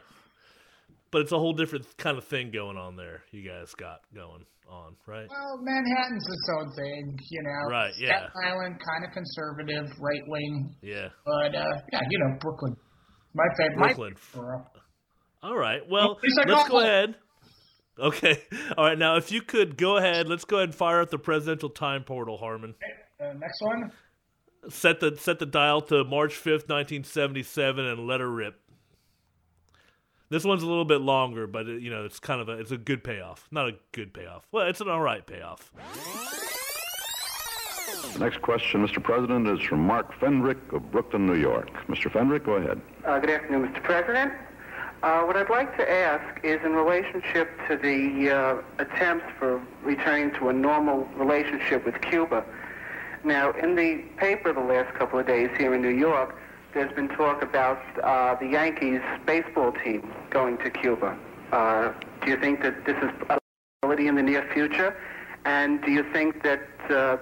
But 1.10 1.22
it's 1.22 1.32
a 1.32 1.38
whole 1.38 1.52
different 1.52 1.86
kind 1.98 2.16
of 2.16 2.24
thing 2.24 2.50
going 2.50 2.78
on 2.78 2.96
there. 2.96 3.22
You 3.30 3.42
guys 3.46 3.74
got 3.74 4.00
going 4.14 4.46
on, 4.70 4.94
right? 5.06 5.26
Well, 5.28 5.58
Manhattan's 5.62 6.24
its 6.26 6.48
own 6.58 6.70
thing, 6.76 7.18
you 7.30 7.42
know. 7.42 7.70
Right, 7.70 7.92
yeah. 7.98 8.08
Staten 8.08 8.30
Island, 8.46 8.76
kind 8.80 9.04
of 9.04 9.12
conservative, 9.12 9.90
right 10.00 10.22
wing, 10.26 10.74
Yeah. 10.82 11.08
but 11.24 11.54
uh, 11.54 11.64
yeah, 11.92 12.00
you 12.08 12.18
know, 12.20 12.36
Brooklyn. 12.40 12.76
My 13.34 13.44
favorite. 13.56 13.78
Brooklyn. 13.78 14.14
My. 15.42 15.48
All 15.48 15.56
right. 15.56 15.80
Well, 15.88 16.18
let's 16.46 16.68
go 16.68 16.80
ahead. 16.80 17.14
Okay. 17.98 18.42
All 18.76 18.84
right. 18.84 18.98
Now, 18.98 19.16
if 19.16 19.30
you 19.30 19.40
could 19.42 19.76
go 19.76 19.96
ahead, 19.96 20.28
let's 20.28 20.44
go 20.44 20.56
ahead 20.56 20.70
and 20.70 20.74
fire 20.74 21.00
up 21.00 21.10
the 21.10 21.18
presidential 21.18 21.70
time 21.70 22.04
portal, 22.04 22.38
Harmon. 22.38 22.74
Uh, 23.20 23.32
next 23.34 23.60
one. 23.60 23.92
Set 24.68 25.00
the 25.00 25.16
set 25.18 25.38
the 25.38 25.46
dial 25.46 25.80
to 25.82 26.04
March 26.04 26.34
fifth, 26.34 26.68
nineteen 26.68 27.02
seventy 27.04 27.42
seven, 27.42 27.86
and 27.86 28.06
let 28.06 28.20
her 28.20 28.30
rip. 28.30 28.60
This 30.30 30.44
one's 30.44 30.62
a 30.62 30.66
little 30.66 30.84
bit 30.84 31.00
longer, 31.00 31.48
but 31.48 31.66
it, 31.68 31.82
you 31.82 31.90
know 31.90 32.04
it's 32.04 32.20
kind 32.20 32.40
of 32.40 32.48
a 32.48 32.52
it's 32.52 32.70
a 32.70 32.78
good 32.78 33.02
payoff. 33.02 33.48
Not 33.50 33.68
a 33.68 33.74
good 33.90 34.14
payoff. 34.14 34.46
Well, 34.52 34.68
it's 34.68 34.80
an 34.80 34.88
all 34.88 35.00
right 35.00 35.26
payoff. 35.26 35.72
Next 38.18 38.40
question, 38.40 38.86
Mr. 38.86 39.02
President, 39.02 39.46
is 39.48 39.60
from 39.66 39.80
Mark 39.80 40.12
Fendrick 40.20 40.72
of 40.72 40.90
Brooklyn, 40.90 41.26
New 41.26 41.34
York. 41.34 41.68
Mr. 41.88 42.10
Fendrick, 42.10 42.44
go 42.44 42.52
ahead. 42.52 42.80
Uh, 43.04 43.18
good 43.18 43.30
afternoon, 43.30 43.68
Mr. 43.68 43.82
President. 43.82 44.32
Uh, 45.02 45.22
what 45.22 45.36
I'd 45.36 45.50
like 45.50 45.76
to 45.76 45.90
ask 45.90 46.44
is 46.44 46.60
in 46.64 46.72
relationship 46.72 47.50
to 47.68 47.76
the 47.76 48.30
uh, 48.30 48.82
attempts 48.82 49.26
for 49.38 49.60
returning 49.82 50.30
to 50.38 50.50
a 50.50 50.52
normal 50.52 51.06
relationship 51.16 51.84
with 51.84 52.00
Cuba. 52.02 52.44
Now, 53.24 53.52
in 53.52 53.74
the 53.74 54.04
paper 54.16 54.52
the 54.52 54.60
last 54.60 54.94
couple 54.94 55.18
of 55.18 55.26
days 55.26 55.50
here 55.58 55.74
in 55.74 55.82
New 55.82 55.88
York, 55.88 56.39
there's 56.72 56.92
been 56.92 57.08
talk 57.08 57.42
about 57.42 57.82
uh, 58.02 58.34
the 58.36 58.46
Yankees 58.46 59.00
baseball 59.26 59.72
team 59.72 60.12
going 60.30 60.56
to 60.58 60.70
Cuba. 60.70 61.18
Uh, 61.52 61.92
do 62.24 62.30
you 62.30 62.36
think 62.36 62.62
that 62.62 62.84
this 62.84 62.96
is 62.98 63.10
a 63.28 63.38
possibility 63.82 64.06
in 64.08 64.14
the 64.14 64.22
near 64.22 64.48
future? 64.52 64.96
And 65.44 65.82
do 65.82 65.90
you 65.90 66.04
think 66.12 66.42
that 66.42 66.62
uh, 66.90 67.16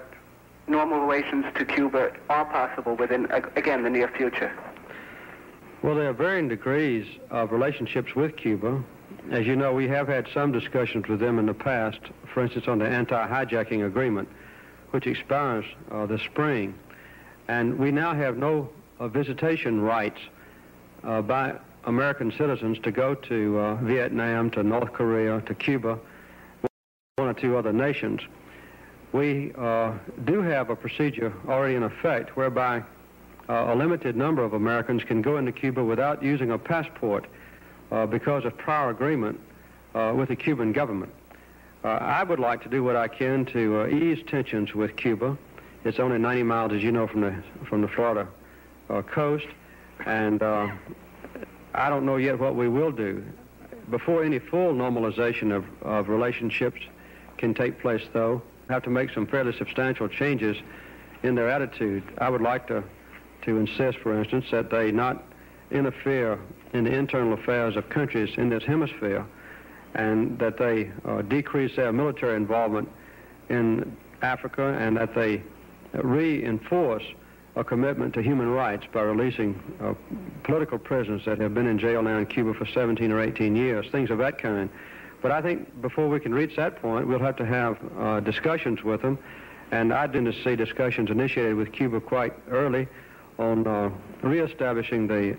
normal 0.67 0.99
relations 0.99 1.45
to 1.55 1.65
Cuba 1.65 2.11
are 2.29 2.45
possible 2.45 2.95
within, 2.95 3.25
again, 3.55 3.83
the 3.83 3.89
near 3.89 4.07
future? 4.09 4.51
Well, 5.81 5.95
there 5.95 6.09
are 6.09 6.13
varying 6.13 6.49
degrees 6.49 7.07
of 7.31 7.51
relationships 7.51 8.13
with 8.13 8.35
Cuba. 8.35 8.83
As 9.31 9.47
you 9.47 9.55
know, 9.55 9.73
we 9.73 9.87
have 9.87 10.07
had 10.07 10.27
some 10.33 10.51
discussions 10.51 11.07
with 11.07 11.19
them 11.19 11.39
in 11.39 11.45
the 11.45 11.53
past, 11.53 11.99
for 12.33 12.43
instance, 12.43 12.67
on 12.67 12.79
the 12.79 12.87
anti-hijacking 12.87 13.85
agreement, 13.85 14.27
which 14.91 15.07
expires 15.07 15.65
uh, 15.91 16.05
this 16.05 16.21
spring. 16.21 16.75
And 17.47 17.79
we 17.79 17.91
now 17.91 18.13
have 18.13 18.37
no 18.37 18.69
visitation 19.07 19.81
rights 19.81 20.19
uh, 21.03 21.21
by 21.21 21.55
American 21.85 22.31
citizens 22.31 22.77
to 22.79 22.91
go 22.91 23.15
to 23.15 23.57
uh, 23.57 23.75
Vietnam, 23.75 24.51
to 24.51 24.63
North 24.63 24.91
Korea, 24.93 25.41
to 25.41 25.55
Cuba, 25.55 25.97
one 27.15 27.29
or 27.29 27.33
two 27.33 27.57
other 27.57 27.73
nations. 27.73 28.21
We 29.11 29.53
uh, 29.57 29.93
do 30.25 30.41
have 30.41 30.69
a 30.69 30.75
procedure 30.75 31.33
already 31.47 31.75
in 31.75 31.83
effect 31.83 32.35
whereby 32.35 32.83
uh, 33.47 33.73
a 33.73 33.75
limited 33.75 34.15
number 34.15 34.43
of 34.43 34.53
Americans 34.53 35.03
can 35.03 35.21
go 35.21 35.37
into 35.37 35.51
Cuba 35.51 35.83
without 35.83 36.21
using 36.21 36.51
a 36.51 36.57
passport 36.57 37.25
uh, 37.91 38.05
because 38.05 38.45
of 38.45 38.55
prior 38.57 38.89
agreement 38.89 39.39
uh, 39.95 40.13
with 40.15 40.29
the 40.29 40.35
Cuban 40.35 40.73
government. 40.73 41.11
Uh, 41.83 41.87
I 41.87 42.23
would 42.23 42.39
like 42.39 42.61
to 42.63 42.69
do 42.69 42.83
what 42.83 42.95
I 42.95 43.07
can 43.07 43.45
to 43.45 43.81
uh, 43.81 43.87
ease 43.87 44.19
tensions 44.27 44.75
with 44.75 44.95
Cuba. 44.97 45.37
It's 45.85 45.97
only 45.97 46.19
90 46.19 46.43
miles, 46.43 46.73
as 46.73 46.83
you 46.83 46.91
know, 46.91 47.07
from 47.07 47.21
the 47.21 47.33
from 47.67 47.81
the 47.81 47.87
Florida 47.87 48.27
uh, 48.89 49.01
coast, 49.01 49.47
and 50.05 50.41
I 50.41 51.89
don't 51.89 52.05
know 52.05 52.17
yet 52.17 52.39
what 52.39 52.55
we 52.55 52.67
will 52.67 52.91
do. 52.91 53.23
Before 53.89 54.23
any 54.23 54.39
full 54.39 54.73
normalization 54.73 55.51
of, 55.51 55.65
of 55.81 56.09
relationships 56.09 56.81
can 57.37 57.53
take 57.53 57.79
place, 57.79 58.03
though, 58.13 58.41
have 58.69 58.83
to 58.83 58.89
make 58.89 59.11
some 59.11 59.25
fairly 59.25 59.53
substantial 59.57 60.07
changes 60.07 60.57
in 61.23 61.35
their 61.35 61.49
attitude. 61.49 62.03
I 62.19 62.29
would 62.29 62.41
like 62.41 62.67
to, 62.67 62.83
to 63.43 63.57
insist, 63.57 63.97
for 63.99 64.17
instance, 64.17 64.45
that 64.51 64.69
they 64.69 64.91
not 64.91 65.23
interfere 65.71 66.39
in 66.73 66.83
the 66.83 66.91
internal 66.93 67.33
affairs 67.33 67.75
of 67.75 67.89
countries 67.89 68.37
in 68.37 68.49
this 68.49 68.63
hemisphere 68.63 69.25
and 69.95 70.37
that 70.39 70.57
they 70.57 70.91
uh, 71.05 71.21
decrease 71.23 71.75
their 71.75 71.91
military 71.91 72.35
involvement 72.35 72.89
in 73.49 73.95
Africa 74.21 74.77
and 74.79 74.97
that 74.97 75.15
they 75.15 75.41
reinforce 75.93 77.03
a 77.59 77.63
commitment 77.63 78.13
to 78.13 78.21
human 78.21 78.49
rights 78.49 78.85
by 78.93 79.01
releasing 79.01 79.61
uh, 79.81 79.93
political 80.43 80.79
prisoners 80.79 81.25
that 81.25 81.37
have 81.39 81.53
been 81.53 81.67
in 81.67 81.77
jail 81.77 82.01
now 82.01 82.17
in 82.17 82.25
Cuba 82.25 82.53
for 82.53 82.65
17 82.65 83.11
or 83.11 83.21
18 83.21 83.55
years, 83.55 83.85
things 83.91 84.09
of 84.09 84.17
that 84.19 84.37
kind. 84.37 84.69
But 85.21 85.31
I 85.31 85.41
think 85.41 85.81
before 85.81 86.07
we 86.07 86.21
can 86.21 86.33
reach 86.33 86.55
that 86.55 86.81
point, 86.81 87.05
we'll 87.05 87.19
have 87.19 87.35
to 87.35 87.45
have 87.45 87.77
uh, 87.97 88.21
discussions 88.21 88.81
with 88.83 89.01
them. 89.01 89.19
And 89.71 89.93
I 89.93 90.07
didn't 90.07 90.33
see 90.43 90.55
discussions 90.55 91.09
initiated 91.09 91.55
with 91.55 91.73
Cuba 91.73 91.99
quite 91.99 92.33
early 92.49 92.87
on 93.37 93.67
uh, 93.67 93.91
reestablishing 94.21 95.07
the 95.07 95.35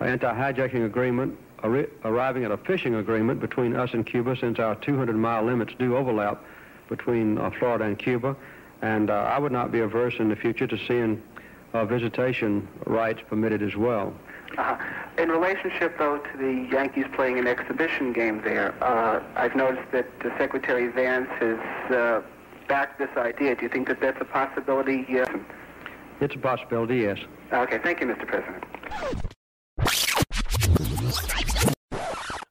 anti-hijacking 0.00 0.86
agreement, 0.86 1.38
arriving 1.62 2.44
at 2.44 2.50
a 2.50 2.56
fishing 2.56 2.94
agreement 2.94 3.40
between 3.40 3.76
us 3.76 3.90
and 3.92 4.06
Cuba 4.06 4.36
since 4.36 4.58
our 4.58 4.74
200-mile 4.76 5.44
limits 5.44 5.74
do 5.78 5.96
overlap 5.96 6.42
between 6.88 7.36
uh, 7.36 7.50
Florida 7.50 7.84
and 7.84 7.98
Cuba. 7.98 8.34
And 8.80 9.10
uh, 9.10 9.14
I 9.14 9.38
would 9.38 9.52
not 9.52 9.70
be 9.70 9.80
averse 9.80 10.14
in 10.18 10.30
the 10.30 10.36
future 10.36 10.66
to 10.66 10.78
seeing 10.86 11.22
uh, 11.74 11.84
visitation 11.84 12.66
rights 12.86 13.20
permitted 13.28 13.62
as 13.62 13.76
well. 13.76 14.14
Uh, 14.56 14.78
in 15.18 15.28
relationship, 15.28 15.98
though, 15.98 16.18
to 16.18 16.38
the 16.38 16.68
Yankees 16.72 17.04
playing 17.14 17.38
an 17.38 17.46
exhibition 17.46 18.12
game 18.12 18.40
there, 18.42 18.74
uh, 18.82 19.22
I've 19.36 19.54
noticed 19.54 19.90
that 19.92 20.08
uh, 20.24 20.36
Secretary 20.38 20.88
Vance 20.88 21.28
has 21.40 21.58
uh, 21.94 22.22
backed 22.66 22.98
this 22.98 23.10
idea. 23.16 23.54
Do 23.54 23.62
you 23.62 23.68
think 23.68 23.88
that 23.88 24.00
that's 24.00 24.20
a 24.20 24.24
possibility? 24.24 25.04
Yes. 25.08 25.28
It's 26.20 26.34
a 26.34 26.38
possibility, 26.38 26.98
yes. 26.98 27.18
Okay, 27.52 27.78
thank 27.78 28.00
you, 28.00 28.06
Mr. 28.06 28.26
President. 28.26 28.64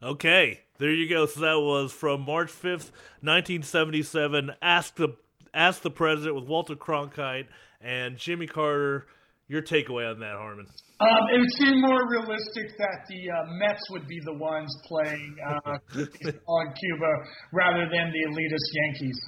Okay, 0.02 0.62
there 0.78 0.92
you 0.92 1.10
go. 1.10 1.26
So 1.26 1.42
that 1.42 1.60
was 1.60 1.92
from 1.92 2.22
March 2.22 2.50
5th, 2.50 2.92
1977. 3.22 4.54
Ask 4.62 4.96
the 4.96 5.16
Ask 5.54 5.82
the 5.82 5.90
President 5.90 6.36
with 6.36 6.46
Walter 6.46 6.76
Cronkite 6.76 7.48
and 7.82 8.18
Jimmy 8.18 8.48
Carter. 8.48 9.08
Your 9.50 9.62
takeaway 9.62 10.12
on 10.12 10.20
that, 10.20 10.36
Harmon? 10.36 10.66
Um, 11.00 11.08
it 11.34 11.40
would 11.40 11.52
seem 11.54 11.80
more 11.80 12.10
realistic 12.10 12.78
that 12.78 13.06
the 13.08 13.32
uh, 13.32 13.46
Mets 13.54 13.82
would 13.92 14.06
be 14.08 14.20
the 14.26 14.34
ones 14.34 14.70
playing 14.86 15.36
uh, 15.48 15.78
on 16.48 16.74
Cuba 16.74 17.12
rather 17.54 17.88
than 17.90 18.12
the 18.12 18.30
elitist 18.30 18.70
Yankees. 18.74 19.20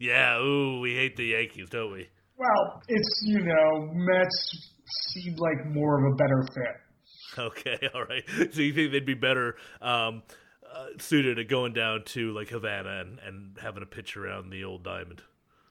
Yeah, 0.00 0.38
ooh, 0.38 0.80
we 0.80 0.94
hate 0.94 1.16
the 1.16 1.26
Yankees, 1.26 1.68
don't 1.70 1.92
we? 1.92 2.08
Well, 2.36 2.82
it's 2.88 3.20
you 3.24 3.44
know 3.44 3.90
Mets 3.92 4.72
seem 5.12 5.36
like 5.36 5.66
more 5.66 5.98
of 5.98 6.12
a 6.12 6.16
better 6.16 6.44
fit. 6.54 7.38
Okay, 7.38 7.88
all 7.94 8.04
right. 8.04 8.24
So 8.52 8.60
you 8.60 8.72
think 8.72 8.92
they'd 8.92 9.06
be 9.06 9.14
better 9.14 9.56
um, 9.80 10.22
uh, 10.72 10.86
suited 10.98 11.36
to 11.36 11.44
going 11.44 11.72
down 11.72 12.04
to 12.04 12.32
like 12.32 12.48
Havana 12.48 13.00
and, 13.00 13.18
and 13.20 13.58
having 13.60 13.82
a 13.82 13.86
pitch 13.86 14.16
around 14.16 14.50
the 14.50 14.64
old 14.64 14.84
diamond? 14.84 15.22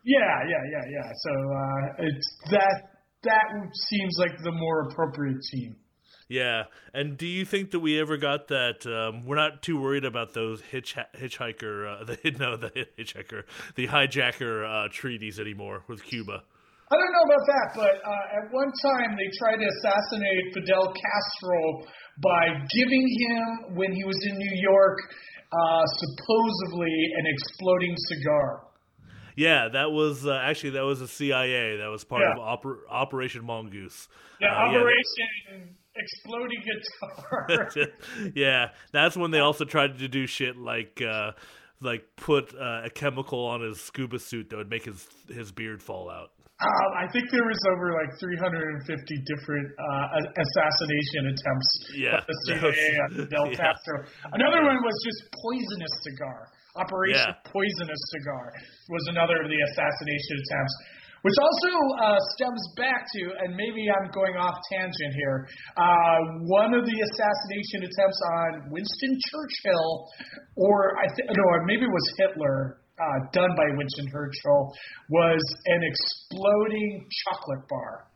Yeah, 0.08 0.40
yeah, 0.48 0.64
yeah, 0.72 0.86
yeah. 0.88 1.12
So 1.20 1.32
uh, 1.36 2.06
it's 2.08 2.28
that 2.52 2.82
that 3.24 3.44
seems 3.90 4.16
like 4.18 4.40
the 4.42 4.54
more 4.54 4.88
appropriate 4.88 5.42
team. 5.52 5.76
Yeah, 6.30 6.64
and 6.94 7.18
do 7.18 7.28
you 7.28 7.44
think 7.44 7.72
that 7.72 7.80
we 7.80 8.00
ever 8.00 8.16
got 8.16 8.48
that? 8.48 8.88
Um, 8.88 9.26
we're 9.26 9.36
not 9.36 9.62
too 9.62 9.80
worried 9.80 10.06
about 10.06 10.34
those 10.34 10.62
hitch 10.72 10.96
hitchhiker, 11.20 11.88
uh, 11.88 12.06
the 12.06 12.32
no, 12.40 12.56
the 12.56 12.72
hitchhiker, 12.98 13.44
the 13.76 13.88
hijacker 13.88 14.64
uh, 14.64 14.88
treaties 14.92 15.42
anymore 15.42 15.84
with 15.90 16.02
Cuba. 16.04 16.40
I 16.88 16.96
don't 16.96 17.12
know 17.12 17.28
about 17.28 17.46
that, 17.52 17.68
but 17.76 17.96
uh, 18.00 18.38
at 18.40 18.46
one 18.56 18.72
time 18.80 19.12
they 19.12 19.28
tried 19.44 19.60
to 19.60 19.68
assassinate 19.68 20.56
Fidel 20.56 20.88
Castro 20.88 21.60
by 22.24 22.64
giving 22.72 23.04
him, 23.04 23.76
when 23.76 23.92
he 23.92 24.06
was 24.06 24.16
in 24.32 24.38
New 24.38 24.56
York, 24.72 24.98
uh, 25.52 25.84
supposedly 26.00 26.96
an 27.20 27.26
exploding 27.28 27.96
cigar. 28.08 28.67
Yeah, 29.38 29.70
that 29.72 29.92
was 29.92 30.26
uh, 30.26 30.34
actually 30.34 30.72
that 30.72 30.84
was 30.84 31.00
a 31.00 31.08
CIA. 31.08 31.78
That 31.78 31.90
was 31.90 32.04
part 32.04 32.24
yeah. 32.24 32.34
of 32.42 32.60
Oper- 32.60 32.80
Operation 32.90 33.46
Mongoose. 33.46 34.10
Yeah, 34.42 34.48
uh, 34.52 34.66
Operation 34.66 35.04
yeah, 35.52 35.58
Exploding 35.96 36.64
Guitar. 36.66 37.70
yeah, 38.36 38.70
that's 38.92 39.16
when 39.16 39.30
they 39.30 39.40
also 39.40 39.64
tried 39.64 40.00
to 40.00 40.08
do 40.08 40.26
shit 40.26 40.58
like 40.58 41.02
uh, 41.02 41.32
like 41.82 42.04
put 42.16 42.54
uh, 42.56 42.82
a 42.86 42.90
chemical 42.90 43.46
on 43.46 43.62
his 43.62 43.80
scuba 43.80 44.18
suit 44.18 44.50
that 44.50 44.58
would 44.58 44.72
make 44.72 44.86
his 44.86 45.08
his 45.30 45.52
beard 45.52 45.84
fall 45.84 46.10
out. 46.10 46.32
Um, 46.58 46.90
I 46.98 47.06
think 47.14 47.30
there 47.30 47.46
was 47.46 47.62
over 47.70 47.94
like 47.94 48.10
350 48.18 48.90
different 49.30 49.70
uh, 49.78 50.42
assassination 50.42 51.30
attempts 51.30 51.70
yeah, 51.94 52.20
the 52.26 52.34
CIA 52.50 52.98
and 53.06 53.30
Del 53.30 53.46
Castro. 53.54 54.02
Another 54.34 54.66
one 54.66 54.82
was 54.82 54.98
just 55.06 55.30
poisonous 55.38 55.94
cigar. 56.02 56.50
Operation 56.78 57.34
yeah. 57.34 57.50
Poisonous 57.50 58.02
Cigar 58.14 58.54
was 58.90 59.04
another 59.10 59.42
of 59.42 59.50
the 59.50 59.62
assassination 59.74 60.36
attempts, 60.38 60.76
which 61.26 61.38
also 61.42 61.72
uh, 62.02 62.20
stems 62.38 62.64
back 62.78 63.06
to, 63.18 63.22
and 63.42 63.56
maybe 63.58 63.90
I'm 63.90 64.10
going 64.14 64.38
off 64.38 64.56
tangent 64.72 65.14
here, 65.18 65.48
uh, 65.76 66.20
one 66.46 66.74
of 66.74 66.86
the 66.86 66.98
assassination 66.98 67.90
attempts 67.90 68.20
on 68.38 68.72
Winston 68.72 69.14
Churchill, 69.32 69.90
or 70.56 70.98
I 71.02 71.08
think 71.16 71.28
no, 71.34 71.46
maybe 71.66 71.86
it 71.86 71.94
was 71.94 72.08
Hitler. 72.18 72.82
Uh, 72.98 73.30
done 73.32 73.54
by 73.56 73.64
Winston 73.78 74.10
Churchill 74.10 74.74
was 75.12 75.44
an 75.68 75.82
exploding 75.86 77.06
chocolate 77.30 77.70
bar. 77.70 78.07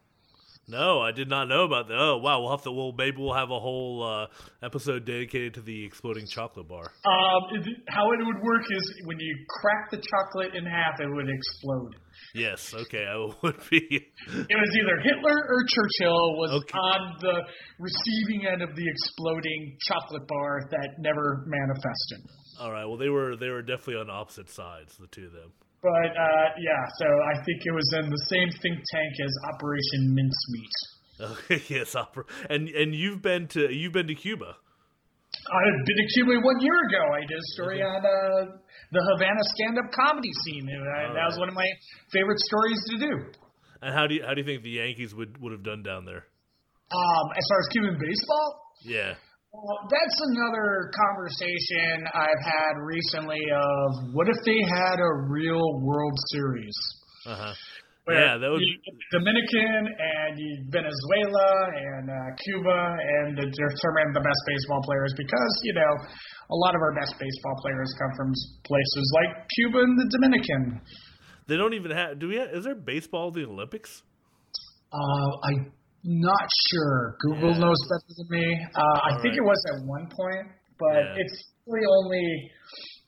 No, 0.71 1.01
I 1.01 1.11
did 1.11 1.27
not 1.27 1.49
know 1.49 1.65
about 1.65 1.89
that. 1.89 1.99
Oh, 1.99 2.17
wow. 2.17 2.39
We'll 2.39 2.51
have 2.51 2.63
to. 2.63 2.71
Well, 2.71 2.93
maybe 2.97 3.17
we'll 3.19 3.35
have 3.35 3.51
a 3.51 3.59
whole 3.59 4.07
uh, 4.07 4.27
episode 4.63 5.03
dedicated 5.03 5.55
to 5.55 5.61
the 5.61 5.83
exploding 5.85 6.25
chocolate 6.31 6.69
bar. 6.69 6.87
Um, 7.03 7.59
how 7.89 8.07
it 8.11 8.19
would 8.23 8.41
work 8.41 8.63
is 8.71 9.01
when 9.03 9.19
you 9.19 9.35
crack 9.49 9.91
the 9.91 9.97
chocolate 9.97 10.55
in 10.55 10.65
half, 10.65 10.95
it 11.01 11.09
would 11.11 11.27
explode. 11.27 11.95
Yes. 12.33 12.73
Okay. 12.73 13.03
I 13.03 13.17
would 13.43 13.59
be. 13.69 13.83
it 13.83 14.55
was 14.55 14.71
either 14.79 14.95
Hitler 15.03 15.37
or 15.49 15.59
Churchill 15.67 16.37
was 16.39 16.63
okay. 16.63 16.77
on 16.77 17.15
the 17.19 17.35
receiving 17.77 18.47
end 18.47 18.61
of 18.61 18.73
the 18.73 18.87
exploding 18.87 19.75
chocolate 19.87 20.25
bar 20.25 20.69
that 20.71 20.89
never 20.99 21.43
manifested. 21.47 22.31
All 22.61 22.71
right. 22.71 22.85
Well, 22.85 22.97
they 22.97 23.09
were 23.09 23.35
they 23.35 23.49
were 23.49 23.61
definitely 23.61 23.95
on 23.95 24.09
opposite 24.09 24.49
sides, 24.49 24.95
the 24.97 25.07
two 25.07 25.25
of 25.25 25.33
them. 25.33 25.51
But 25.81 26.13
uh, 26.13 26.47
yeah, 26.61 26.83
so 26.99 27.05
I 27.05 27.41
think 27.43 27.65
it 27.65 27.73
was 27.73 27.89
in 28.03 28.09
the 28.09 28.23
same 28.29 28.49
think 28.61 28.77
tank 28.77 29.13
as 29.25 29.33
Operation 29.53 30.13
Mincemeat. 30.13 30.75
Okay, 31.21 31.63
yes, 31.73 31.95
opera. 31.95 32.25
And 32.49 32.69
and 32.69 32.93
you've 32.93 33.21
been 33.21 33.47
to 33.49 33.73
you've 33.73 33.93
been 33.93 34.07
to 34.07 34.15
Cuba. 34.15 34.57
I've 35.31 35.85
been 35.85 35.97
to 35.97 36.07
Cuba 36.13 36.31
one 36.43 36.59
year 36.59 36.75
ago. 36.85 37.03
I 37.15 37.21
did 37.21 37.37
a 37.37 37.47
story 37.55 37.81
on 37.81 38.03
uh, 38.03 38.57
the 38.91 39.01
Havana 39.13 39.39
stand-up 39.55 39.89
comedy 39.95 40.29
scene. 40.43 40.67
And 40.67 40.83
I, 40.83 41.13
that 41.15 41.25
was 41.25 41.39
one 41.39 41.47
of 41.47 41.55
my 41.55 41.65
favorite 42.11 42.39
stories 42.39 42.79
to 42.91 42.97
do. 42.99 43.11
And 43.81 43.95
how 43.95 44.07
do 44.07 44.15
you 44.15 44.23
how 44.23 44.33
do 44.35 44.41
you 44.41 44.45
think 44.45 44.61
the 44.61 44.77
Yankees 44.77 45.15
would 45.15 45.41
would 45.41 45.51
have 45.51 45.63
done 45.63 45.81
down 45.81 46.05
there? 46.05 46.27
Um, 46.91 47.25
as 47.35 47.45
far 47.49 47.59
as 47.59 47.67
Cuban 47.71 47.97
baseball? 47.97 48.47
Yeah. 48.83 49.13
Well, 49.51 49.83
that's 49.83 50.19
another 50.31 50.91
conversation 50.95 52.07
I've 52.15 52.43
had 52.43 52.73
recently 52.87 53.43
of 53.51 54.15
what 54.15 54.29
if 54.29 54.37
they 54.45 54.59
had 54.79 54.95
a 54.95 55.27
real 55.27 55.81
World 55.83 56.15
Series? 56.31 56.75
Uh-huh. 57.27 57.53
Yeah, 58.09 58.37
that 58.39 58.49
would 58.49 58.63
Dominican 59.11 59.87
and 59.87 60.35
Venezuela 60.71 61.51
and 61.69 62.09
uh, 62.09 62.15
Cuba 62.43 62.79
and 62.97 63.35
determine 63.37 64.09
the 64.15 64.23
best 64.23 64.41
baseball 64.47 64.81
players 64.83 65.13
because 65.15 65.53
you 65.63 65.73
know 65.75 65.93
a 66.49 66.55
lot 66.55 66.75
of 66.75 66.81
our 66.81 66.95
best 66.95 67.13
baseball 67.19 67.55
players 67.61 67.93
come 67.99 68.11
from 68.17 68.33
places 68.65 69.05
like 69.15 69.47
Cuba 69.55 69.79
and 69.79 69.99
the 69.99 70.09
Dominican. 70.17 70.81
They 71.47 71.57
don't 71.57 71.73
even 71.73 71.91
have. 71.91 72.19
Do 72.19 72.27
we? 72.29 72.37
Have, 72.37 72.49
is 72.53 72.63
there 72.63 72.75
baseball 72.75 73.27
at 73.27 73.35
the 73.35 73.45
Olympics? 73.45 74.01
Uh, 74.91 75.29
I 75.45 75.51
not 76.03 76.47
sure. 76.71 77.17
Google 77.21 77.51
yeah. 77.51 77.65
knows 77.65 77.79
better 77.89 78.13
than 78.17 78.27
me. 78.29 78.57
Uh, 78.75 78.79
I 78.79 79.09
right. 79.13 79.21
think 79.21 79.35
it 79.37 79.45
was 79.45 79.61
at 79.73 79.85
one 79.85 80.09
point, 80.09 80.47
but 80.79 80.97
yeah. 80.97 81.21
it's 81.21 81.37
really 81.67 81.85
only, 82.03 82.25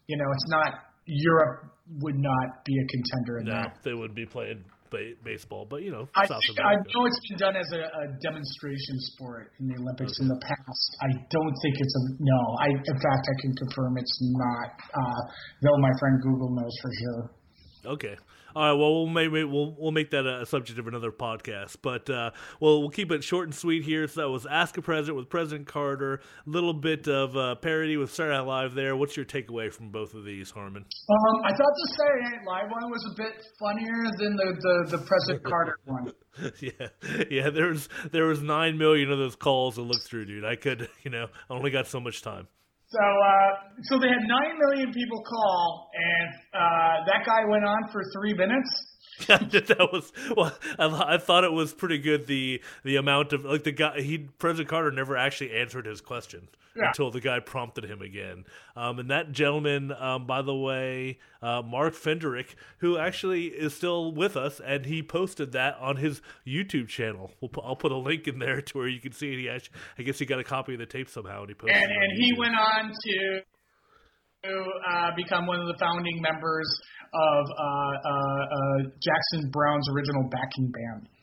you 0.08 0.18
know, 0.18 0.30
it's 0.32 0.50
not. 0.50 0.74
Europe 1.06 1.68
would 2.00 2.16
not 2.16 2.64
be 2.64 2.74
a 2.80 2.86
contender 2.88 3.40
in 3.40 3.46
no, 3.46 3.52
that. 3.52 3.84
They 3.84 3.94
would 3.94 4.16
be 4.16 4.26
playing 4.26 4.64
ba- 4.94 5.18
baseball, 5.26 5.66
but 5.68 5.82
you 5.82 5.92
know, 5.92 6.08
I, 6.16 6.30
think, 6.30 6.62
I 6.62 6.78
know 6.78 7.02
it's 7.10 7.20
been 7.28 7.40
done 7.42 7.58
as 7.58 7.70
a, 7.74 7.82
a 7.82 8.06
demonstration 8.22 8.96
sport 9.12 9.52
in 9.60 9.68
the 9.68 9.76
Olympics 9.82 10.14
in 10.22 10.28
the 10.30 10.40
past. 10.40 10.88
I 11.02 11.12
don't 11.34 11.56
think 11.66 11.76
it's 11.82 11.96
a 11.98 12.04
no. 12.22 12.40
I 12.62 12.70
in 12.70 12.98
fact 13.02 13.24
I 13.26 13.36
can 13.42 13.52
confirm 13.68 13.98
it's 13.98 14.18
not. 14.22 14.70
Uh, 14.94 15.22
though 15.66 15.78
my 15.82 15.92
friend 16.00 16.16
Google 16.22 16.56
knows 16.56 16.76
for 16.82 16.92
sure. 17.02 17.43
Okay. 17.86 18.16
All 18.56 18.64
right. 18.64 18.80
Well, 18.80 18.94
we'll 18.94 19.08
maybe 19.08 19.44
we'll 19.44 19.76
we'll 19.78 19.92
make 19.92 20.12
that 20.12 20.26
a 20.26 20.46
subject 20.46 20.78
of 20.80 20.88
another 20.88 21.12
podcast. 21.12 21.78
But 21.82 22.10
uh, 22.10 22.32
well, 22.60 22.80
we'll 22.82 22.90
keep 22.90 23.12
it 23.12 23.24
short 23.24 23.48
and 23.48 23.56
sweet 23.56 23.84
here. 23.84 24.08
So 24.08 24.22
that 24.22 24.30
was 24.30 24.46
Ask 24.46 24.78
a 24.78 24.82
President 24.82 25.18
with 25.18 25.30
President 25.30 25.68
Carter. 25.68 26.22
A 26.46 26.50
little 26.50 26.74
bit 26.74 27.08
of 27.08 27.36
uh, 27.36 27.56
parody 27.56 27.98
with 27.98 28.14
Saturday 28.14 28.38
Night 28.38 28.46
Live 28.46 28.74
there. 28.76 28.96
What's 28.96 29.18
your 29.18 29.26
takeaway 29.26 29.74
from 29.74 29.90
both 29.90 30.14
of 30.14 30.24
these, 30.24 30.52
Harmon? 30.52 30.86
Um, 31.10 31.42
I 31.46 31.50
thought 31.50 31.58
the 31.58 31.96
Saturday 31.98 32.38
Night 32.38 32.46
Live 32.46 32.72
one 32.72 32.92
was 32.92 33.12
a 33.12 33.22
bit 33.22 33.34
funnier 33.60 34.04
than 34.20 34.36
the 34.36 34.56
the, 34.90 34.98
the 34.98 35.04
President 35.04 35.44
Carter 35.50 35.78
one. 35.86 36.14
yeah, 36.62 37.26
yeah. 37.30 37.50
There 37.50 37.68
was 37.68 37.90
there 38.12 38.26
was 38.26 38.42
nine 38.42 38.78
million 38.78 39.12
of 39.12 39.18
those 39.18 39.36
calls 39.36 39.76
to 39.76 39.82
look 39.82 40.02
through, 40.04 40.26
dude. 40.26 40.46
I 40.46 40.56
could, 40.56 40.90
you 41.04 41.12
know, 41.12 41.28
I 41.50 41.54
only 41.54 41.72
got 41.72 41.88
so 41.88 42.00
much 42.00 42.22
time. 42.22 42.48
So, 42.94 43.02
uh, 43.02 43.50
so 43.90 43.98
they 43.98 44.06
had 44.06 44.22
nine 44.30 44.54
million 44.62 44.94
people 44.94 45.18
call, 45.26 45.90
and 45.98 46.30
uh, 46.54 46.96
that 47.10 47.26
guy 47.26 47.42
went 47.50 47.66
on 47.66 47.90
for 47.92 48.04
three 48.14 48.38
minutes. 48.38 48.70
that 49.28 49.90
was 49.92 50.12
well. 50.36 50.58
I, 50.80 51.16
I 51.16 51.18
thought 51.18 51.44
it 51.44 51.52
was 51.52 51.74
pretty 51.74 51.98
good. 52.00 52.28
The 52.28 52.62
the 52.84 52.96
amount 52.96 53.34
of 53.34 53.46
like 53.46 53.64
the 53.64 53.72
guy 53.72 54.02
he 54.02 54.18
President 54.18 54.70
Carter 54.70 54.92
never 54.92 55.16
actually 55.16 55.54
answered 55.54 55.86
his 55.86 56.02
question 56.02 56.48
Yeah. 56.76 56.88
until 56.88 57.12
the 57.12 57.22
guy 57.22 57.40
prompted 57.40 57.84
him 57.86 58.02
again. 58.02 58.46
Um, 58.76 58.98
and 59.00 59.10
that 59.12 59.32
gentleman, 59.32 59.92
um, 59.92 60.26
by 60.26 60.42
the 60.42 60.56
way, 60.56 61.20
uh, 61.44 61.62
Mark 61.62 61.94
Fenderick, 61.94 62.56
who 62.80 62.98
actually 62.98 63.46
is 63.48 63.76
still 63.76 64.12
with 64.12 64.36
us, 64.36 64.60
and 64.60 64.86
he 64.88 65.04
posted 65.04 65.52
that 65.52 65.78
on 65.80 65.98
his 65.98 66.22
YouTube 66.46 66.88
channel. 66.88 67.32
We'll 67.40 67.52
I'll 67.64 67.76
put 67.76 67.92
a 67.92 67.98
link 67.98 68.28
in 68.28 68.40
there 68.40 68.62
to 68.62 68.78
where 68.78 68.88
you 68.88 69.00
can 69.00 69.12
see 69.12 69.34
it. 69.34 69.38
He 69.40 69.50
actually, 69.50 69.76
I 70.00 70.02
guess 70.04 70.18
he 70.20 70.26
got 70.26 70.40
a 70.40 70.44
copy 70.44 70.74
of 70.74 70.80
the 70.80 70.86
tape 70.88 71.08
somehow, 71.10 71.42
and 71.42 71.50
he 71.50 71.54
posted. 71.54 71.78
and 71.78 71.92
it 71.92 71.98
and 71.98 72.12
he 72.24 72.34
went 72.34 72.56
on 72.56 72.92
to 72.92 73.42
uh, 74.44 75.12
become 75.16 75.48
one 75.48 75.60
of 75.60 75.68
the 75.68 75.78
founding 75.80 76.22
members 76.22 76.68
of 77.14 77.46
uh, 77.48 77.64
uh, 77.64 78.10
uh, 78.10 78.90
Jackson 79.00 79.50
Browne's 79.52 79.88
original 79.94 80.30
backing 80.30 80.72
band. 80.72 81.10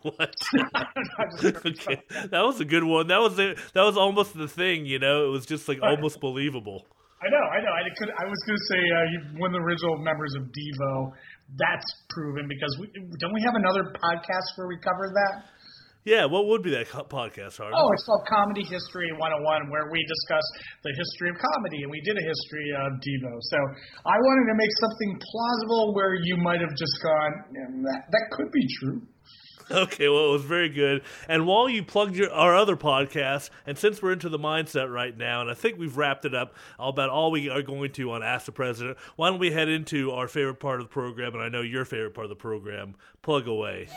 What? 0.00 0.16
okay. 1.44 2.00
That 2.32 2.40
was 2.40 2.58
a 2.58 2.64
good 2.64 2.84
one. 2.84 3.08
That 3.08 3.20
was 3.20 3.38
it. 3.38 3.60
That 3.74 3.84
was 3.84 3.98
almost 3.98 4.32
the 4.32 4.48
thing, 4.48 4.86
you 4.86 4.98
know. 4.98 5.28
It 5.28 5.28
was 5.28 5.44
just 5.44 5.68
like 5.68 5.76
almost 5.82 6.24
believable. 6.24 6.88
I 7.20 7.28
know, 7.28 7.44
I 7.52 7.60
know. 7.60 7.68
I 7.68 7.84
could. 8.00 8.08
I 8.16 8.24
was 8.24 8.40
going 8.48 8.56
to 8.56 8.66
say 8.72 8.80
uh, 8.80 9.36
one 9.36 9.52
of 9.52 9.60
the 9.60 9.64
original 9.68 10.00
members 10.00 10.32
of 10.40 10.48
Devo. 10.48 11.12
That's 11.52 11.84
proven 12.08 12.48
because 12.48 12.72
we 12.80 12.88
don't 13.20 13.34
we 13.34 13.44
have 13.44 13.60
another 13.60 13.92
podcast 13.92 14.56
where 14.56 14.68
we 14.72 14.80
cover 14.80 15.04
that. 15.12 15.44
Yeah, 16.04 16.24
what 16.24 16.46
would 16.46 16.62
be 16.62 16.70
that 16.70 16.88
podcast, 16.88 17.60
Harvey? 17.60 17.76
Oh, 17.76 17.92
it's 17.92 18.04
called 18.04 18.24
Comedy 18.26 18.64
History 18.64 19.12
101, 19.12 19.68
where 19.68 19.92
we 19.92 20.00
discuss 20.08 20.42
the 20.82 20.92
history 20.96 21.28
of 21.28 21.36
comedy, 21.36 21.82
and 21.82 21.90
we 21.90 22.00
did 22.00 22.16
a 22.16 22.24
history 22.24 22.72
of 22.72 22.92
Devo. 23.04 23.36
So 23.36 23.58
I 24.08 24.16
wanted 24.16 24.48
to 24.48 24.56
make 24.56 24.72
something 24.80 25.20
plausible 25.20 25.94
where 25.94 26.14
you 26.14 26.38
might 26.38 26.60
have 26.60 26.74
just 26.74 26.96
gone, 27.02 27.32
"Mm, 27.52 27.84
that, 27.84 28.08
that 28.10 28.24
could 28.32 28.50
be 28.50 28.66
true. 28.80 29.02
Okay, 29.70 30.08
well, 30.08 30.30
it 30.30 30.32
was 30.32 30.42
very 30.42 30.68
good. 30.68 31.02
And 31.28 31.46
while 31.46 31.68
you 31.68 31.84
plugged 31.84 32.16
your, 32.16 32.32
our 32.32 32.56
other 32.56 32.76
podcast, 32.76 33.50
and 33.66 33.78
since 33.78 34.02
we're 34.02 34.12
into 34.12 34.28
the 34.28 34.38
mindset 34.38 34.92
right 34.92 35.16
now, 35.16 35.42
and 35.42 35.50
I 35.50 35.54
think 35.54 35.78
we've 35.78 35.96
wrapped 35.96 36.24
it 36.24 36.34
up 36.34 36.54
about 36.80 37.08
all 37.10 37.30
we 37.30 37.48
are 37.48 37.62
going 37.62 37.92
to 37.92 38.10
on 38.10 38.22
Ask 38.24 38.46
the 38.46 38.52
President, 38.52 38.98
why 39.14 39.30
don't 39.30 39.38
we 39.38 39.52
head 39.52 39.68
into 39.68 40.10
our 40.10 40.26
favorite 40.26 40.58
part 40.58 40.80
of 40.80 40.86
the 40.88 40.92
program, 40.92 41.34
and 41.34 41.42
I 41.42 41.48
know 41.50 41.60
your 41.60 41.84
favorite 41.84 42.14
part 42.14 42.24
of 42.24 42.30
the 42.30 42.36
program, 42.36 42.96
Plug 43.22 43.46
Away. 43.46 43.88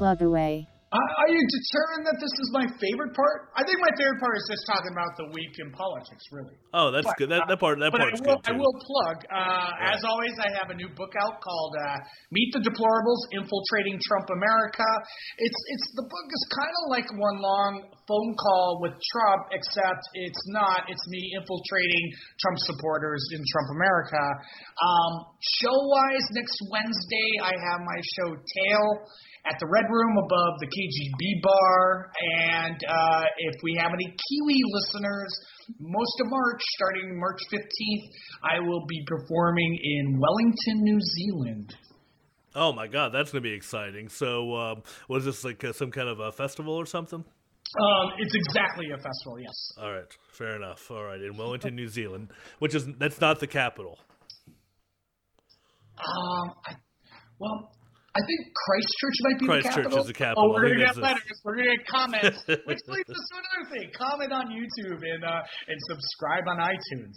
Plug 0.00 0.22
away. 0.22 0.64
Are, 0.90 1.10
are 1.22 1.30
you 1.30 1.38
determined 1.38 2.02
that 2.10 2.18
this 2.18 2.34
is 2.42 2.48
my 2.50 2.66
favorite 2.82 3.14
part? 3.14 3.54
I 3.54 3.62
think 3.62 3.78
my 3.78 3.94
favorite 3.94 4.18
part 4.18 4.34
is 4.34 4.46
just 4.50 4.66
talking 4.66 4.90
about 4.90 5.14
the 5.20 5.30
week 5.30 5.54
in 5.62 5.70
politics, 5.70 6.24
really. 6.34 6.56
Oh, 6.74 6.90
that's 6.90 7.06
But, 7.06 7.14
good. 7.14 7.30
That, 7.30 7.46
that 7.46 7.62
part, 7.62 7.78
that 7.78 7.94
but 7.94 8.02
part's 8.02 8.18
I 8.18 8.26
will, 8.26 8.40
good 8.40 8.42
too. 8.42 8.50
I 8.50 8.54
will 8.58 8.76
plug. 8.82 9.16
Uh, 9.30 9.92
As 9.94 10.02
always, 10.02 10.34
I 10.42 10.50
have 10.58 10.74
a 10.74 10.76
new 10.80 10.90
book 10.98 11.14
out 11.20 11.38
called 11.38 11.74
uh, 11.78 11.94
"Meet 12.34 12.58
the 12.58 12.62
Deplorables: 12.66 13.22
Infiltrating 13.38 14.02
Trump 14.02 14.34
America." 14.34 14.88
It's 15.38 15.60
it's 15.78 15.88
the 15.94 16.06
book 16.10 16.26
is 16.26 16.42
kind 16.58 16.74
of 16.82 16.84
like 16.90 17.06
one 17.12 17.38
long 17.38 17.72
phone 18.10 18.32
call 18.34 18.82
with 18.82 18.96
Trump, 19.14 19.54
except 19.54 20.02
it's 20.18 20.42
not. 20.50 20.90
It's 20.90 21.06
me 21.06 21.38
infiltrating 21.38 22.04
Trump 22.42 22.58
supporters 22.66 23.22
in 23.30 23.38
Trump 23.46 23.68
America. 23.78 24.24
Um, 24.82 25.12
show 25.38 25.76
wise, 25.86 26.26
next 26.34 26.58
Wednesday 26.66 27.28
I 27.46 27.54
have 27.54 27.78
my 27.86 28.00
show 28.18 28.34
Tail 28.34 29.06
at 29.46 29.56
the 29.58 29.66
Red 29.66 29.84
Room 29.90 30.16
above 30.18 30.60
the 30.60 30.66
KGB 30.66 31.42
bar. 31.42 32.10
And 32.20 32.76
uh, 32.88 33.24
if 33.38 33.54
we 33.62 33.76
have 33.80 33.92
any 33.92 34.06
Kiwi 34.06 34.60
listeners, 34.72 35.32
most 35.78 36.20
of 36.20 36.26
March, 36.28 36.60
starting 36.76 37.18
March 37.18 37.40
15th, 37.52 38.06
I 38.42 38.60
will 38.60 38.84
be 38.86 39.04
performing 39.06 39.78
in 39.82 40.20
Wellington, 40.20 40.82
New 40.82 41.00
Zealand. 41.00 41.74
Oh 42.54 42.72
my 42.72 42.88
God, 42.88 43.12
that's 43.12 43.30
going 43.30 43.42
to 43.42 43.48
be 43.48 43.54
exciting. 43.54 44.08
So, 44.08 44.56
um, 44.56 44.82
was 45.08 45.24
this 45.24 45.44
like 45.44 45.62
uh, 45.62 45.72
some 45.72 45.90
kind 45.90 46.08
of 46.08 46.18
a 46.18 46.32
festival 46.32 46.74
or 46.74 46.84
something? 46.84 47.24
Um, 47.78 48.10
it's 48.18 48.34
exactly 48.34 48.86
a 48.90 48.96
festival, 48.96 49.38
yes. 49.38 49.72
All 49.80 49.92
right, 49.92 50.16
fair 50.32 50.56
enough. 50.56 50.90
All 50.90 51.04
right, 51.04 51.20
in 51.20 51.36
Wellington, 51.36 51.76
New 51.76 51.86
Zealand, 51.86 52.32
which 52.58 52.74
is 52.74 52.86
that's 52.98 53.20
not 53.20 53.38
the 53.38 53.46
capital. 53.46 53.98
Um, 55.98 56.54
I, 56.66 56.74
well, 57.38 57.70
I 58.16 58.20
think 58.26 58.52
Christchurch 58.66 59.14
might 59.22 59.38
be 59.38 59.46
Christchurch 59.46 59.74
the 59.74 59.82
capital. 59.82 59.98
is 60.00 60.06
the 60.06 60.12
capital. 60.12 60.44
Oh, 60.44 60.48
we're 60.50 60.62
gonna 60.62 60.76
get 60.76 60.84
that's 60.86 60.96
the- 60.96 61.02
letters. 61.02 61.40
We're 61.44 61.56
gonna 61.56 61.76
get 61.76 61.86
comments. 61.86 62.42
Which 62.46 62.80
leads 62.88 63.10
us 63.10 63.28
to 63.30 63.36
another 63.38 63.70
thing. 63.78 63.90
Comment 63.96 64.32
on 64.32 64.46
YouTube 64.48 65.02
and 65.02 65.24
uh, 65.24 65.42
and 65.68 65.78
subscribe 65.88 66.44
on 66.48 66.58
iTunes. 66.58 67.14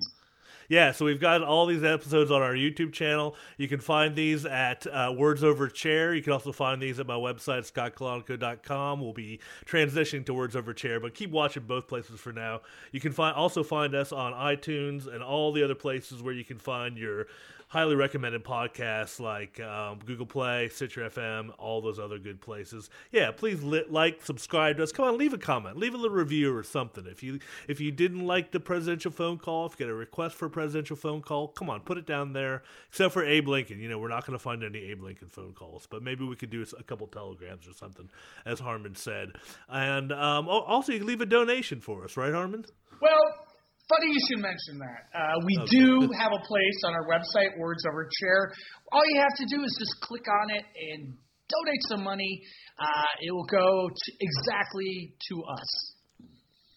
Yeah, 0.69 0.93
so 0.93 1.03
we've 1.03 1.19
got 1.19 1.43
all 1.43 1.65
these 1.65 1.83
episodes 1.83 2.31
on 2.31 2.41
our 2.41 2.53
YouTube 2.53 2.93
channel. 2.93 3.35
You 3.57 3.67
can 3.67 3.79
find 3.81 4.15
these 4.15 4.45
at 4.45 4.87
uh, 4.87 5.13
Words 5.15 5.43
Over 5.43 5.67
Chair. 5.67 6.15
You 6.15 6.23
can 6.23 6.31
also 6.31 6.53
find 6.53 6.81
these 6.81 7.01
at 7.01 7.05
my 7.05 7.15
website, 7.15 7.69
scottcolonico.com. 7.69 9.01
We'll 9.01 9.13
be 9.13 9.39
transitioning 9.65 10.25
to 10.27 10.33
Words 10.33 10.55
Over 10.55 10.73
Chair, 10.73 10.99
but 11.01 11.13
keep 11.15 11.31
watching 11.31 11.63
both 11.63 11.87
places 11.87 12.19
for 12.19 12.31
now. 12.31 12.61
You 12.91 13.01
can 13.01 13.11
find 13.11 13.35
also 13.35 13.61
find 13.61 13.93
us 13.93 14.11
on 14.13 14.33
iTunes 14.33 15.13
and 15.13 15.21
all 15.21 15.51
the 15.51 15.63
other 15.63 15.75
places 15.75 16.21
where 16.23 16.33
you 16.33 16.45
can 16.45 16.59
find 16.59 16.97
your 16.97 17.27
highly 17.73 17.95
recommended 17.95 18.43
podcasts 18.43 19.19
like 19.19 19.59
um, 19.59 19.97
Google 20.05 20.27
Play, 20.27 20.69
Stitcher 20.69 21.09
FM, 21.09 21.49
all 21.57 21.81
those 21.81 21.97
other 21.97 22.19
good 22.19 22.39
places. 22.39 22.91
Yeah, 23.11 23.31
please 23.31 23.63
li- 23.63 23.85
like, 23.89 24.23
subscribe 24.23 24.77
to 24.77 24.83
us. 24.83 24.91
Come 24.91 25.05
on, 25.05 25.17
leave 25.17 25.33
a 25.33 25.39
comment, 25.39 25.75
leave 25.75 25.95
a 25.95 25.97
little 25.97 26.15
review 26.15 26.55
or 26.55 26.61
something. 26.61 27.07
If 27.07 27.23
you 27.23 27.39
if 27.67 27.81
you 27.81 27.91
didn't 27.91 28.27
like 28.27 28.51
the 28.51 28.59
presidential 28.59 29.09
phone 29.09 29.39
call, 29.39 29.65
if 29.65 29.71
you 29.71 29.87
get 29.87 29.89
a 29.89 29.95
request 29.95 30.35
for 30.35 30.45
a 30.45 30.49
presidential 30.51 30.95
phone 30.95 31.23
call, 31.23 31.47
come 31.47 31.67
on, 31.67 31.79
put 31.79 31.97
it 31.97 32.05
down 32.05 32.33
there. 32.33 32.61
Except 32.89 33.11
for 33.11 33.25
Abe 33.25 33.47
Lincoln, 33.47 33.79
you 33.79 33.89
know 33.89 33.97
we're 33.97 34.07
not 34.07 34.23
going 34.23 34.37
to 34.37 34.43
find 34.43 34.63
any 34.63 34.77
Abe 34.91 35.01
Lincoln 35.01 35.29
phone 35.29 35.53
calls, 35.53 35.87
but 35.89 36.03
maybe 36.03 36.23
we 36.23 36.35
could 36.35 36.51
do 36.51 36.63
a 36.77 36.83
couple 36.83 37.07
telegrams 37.07 37.67
or 37.67 37.73
something, 37.73 38.07
as 38.45 38.59
Harmon 38.59 38.93
said. 38.93 39.31
And 39.67 40.11
um, 40.11 40.47
also, 40.47 40.91
you 40.91 40.99
can 40.99 41.07
leave 41.07 41.21
a 41.21 41.25
donation 41.25 41.81
for 41.81 42.03
us, 42.03 42.17
right, 42.17 42.33
Harmon? 42.33 42.65
Well, 43.01 43.42
funny 43.89 44.07
you 44.11 44.19
should 44.29 44.41
mention 44.41 44.79
that. 44.79 45.01
Uh, 45.13 45.35
we 45.45 45.57
Okay. 45.59 45.77
do 45.77 46.09
have 46.19 46.31
a 46.31 46.41
place 46.45 46.79
on 46.85 46.93
our 46.93 47.05
website, 47.07 47.57
Words 47.57 47.83
Over 47.85 48.09
Chair. 48.19 48.51
All 48.91 49.03
you 49.05 49.19
have 49.19 49.35
to 49.37 49.45
do 49.55 49.63
is 49.63 49.75
just 49.79 50.01
click 50.01 50.25
on 50.27 50.49
it 50.55 50.65
and 50.91 51.17
donate 51.49 51.81
some 51.89 52.03
money. 52.03 52.41
Uh, 52.79 53.05
it 53.21 53.31
will 53.31 53.45
go 53.45 53.89
to 53.89 54.11
exactly 54.19 55.15
to 55.29 55.43
us. 55.43 55.95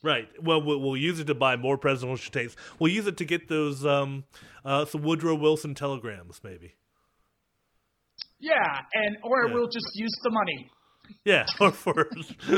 Right. 0.02 0.28
Well, 0.40 0.62
we'll 0.62 0.80
we'll 0.80 0.96
use 0.96 1.18
it 1.18 1.24
to 1.26 1.34
buy 1.34 1.56
more 1.56 1.78
presidential 1.78 2.30
tapes. 2.30 2.54
We'll 2.78 2.92
use 2.92 3.06
it 3.06 3.16
to 3.16 3.24
get 3.24 3.48
those 3.48 3.84
um, 3.84 4.24
uh, 4.64 4.84
some 4.84 5.02
Woodrow 5.02 5.34
Wilson 5.34 5.74
telegrams, 5.74 6.40
maybe. 6.44 6.74
Yeah, 8.38 8.54
and 8.94 9.16
or 9.24 9.48
Yeah. 9.48 9.54
we'll 9.54 9.68
just 9.68 9.90
use 9.94 10.12
the 10.22 10.30
money. 10.30 10.70
Yeah, 11.24 11.44
or 11.60 11.72
for 11.72 12.06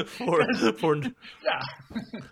for 0.07 0.45
for 0.73 0.97
Yeah. 1.03 1.61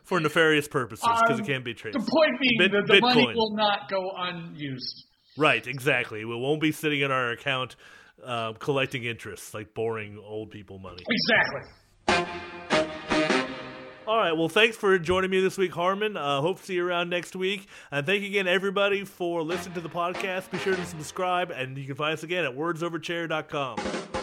for 0.04 0.20
nefarious 0.20 0.68
purposes 0.68 1.06
because 1.22 1.38
Um, 1.38 1.44
it 1.44 1.46
can't 1.46 1.64
be 1.64 1.74
traced. 1.74 1.98
The 1.98 2.04
point 2.10 2.40
being 2.40 2.58
Bit- 2.58 2.72
that 2.72 2.86
the 2.86 3.00
money 3.00 3.26
Bitcoin. 3.26 3.34
will 3.34 3.54
not 3.56 3.88
go 3.88 4.10
unused. 4.16 5.04
Right. 5.38 5.66
Exactly. 5.66 6.24
We 6.24 6.34
won't 6.36 6.60
be 6.60 6.72
sitting 6.72 7.00
in 7.00 7.10
our 7.10 7.30
account 7.30 7.76
uh, 8.24 8.52
collecting 8.54 9.04
interest 9.04 9.52
like 9.54 9.74
boring 9.74 10.18
old 10.18 10.50
people 10.50 10.78
money. 10.78 11.04
Exactly. 11.08 11.62
All 14.06 14.16
right. 14.16 14.32
Well, 14.32 14.48
thanks 14.48 14.76
for 14.76 14.96
joining 15.00 15.30
me 15.30 15.40
this 15.40 15.58
week, 15.58 15.72
Harmon. 15.72 16.16
Uh, 16.16 16.40
hope 16.40 16.58
to 16.60 16.64
see 16.64 16.74
you 16.74 16.86
around 16.86 17.10
next 17.10 17.34
week. 17.34 17.66
And 17.90 18.06
thank 18.06 18.22
you 18.22 18.28
again, 18.28 18.46
everybody, 18.46 19.04
for 19.04 19.42
listening 19.42 19.74
to 19.74 19.80
the 19.80 19.88
podcast. 19.88 20.48
Be 20.50 20.58
sure 20.58 20.76
to 20.76 20.86
subscribe, 20.86 21.50
and 21.50 21.76
you 21.76 21.86
can 21.86 21.96
find 21.96 22.12
us 22.14 22.22
again 22.22 22.44
at 22.44 22.52
wordsoverchair.com. 22.56 24.15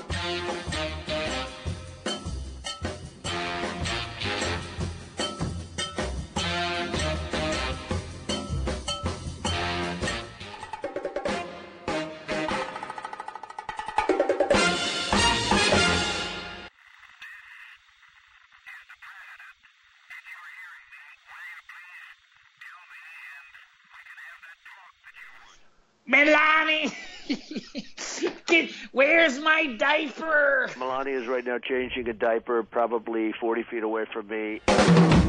my 29.63 29.75
diaper? 29.75 30.69
Melania 30.77 31.19
is 31.19 31.27
right 31.27 31.45
now 31.45 31.57
changing 31.57 32.09
a 32.09 32.13
diaper, 32.13 32.63
probably 32.63 33.33
40 33.39 33.63
feet 33.63 33.83
away 33.83 34.05
from 34.11 34.27
me. 34.27 35.22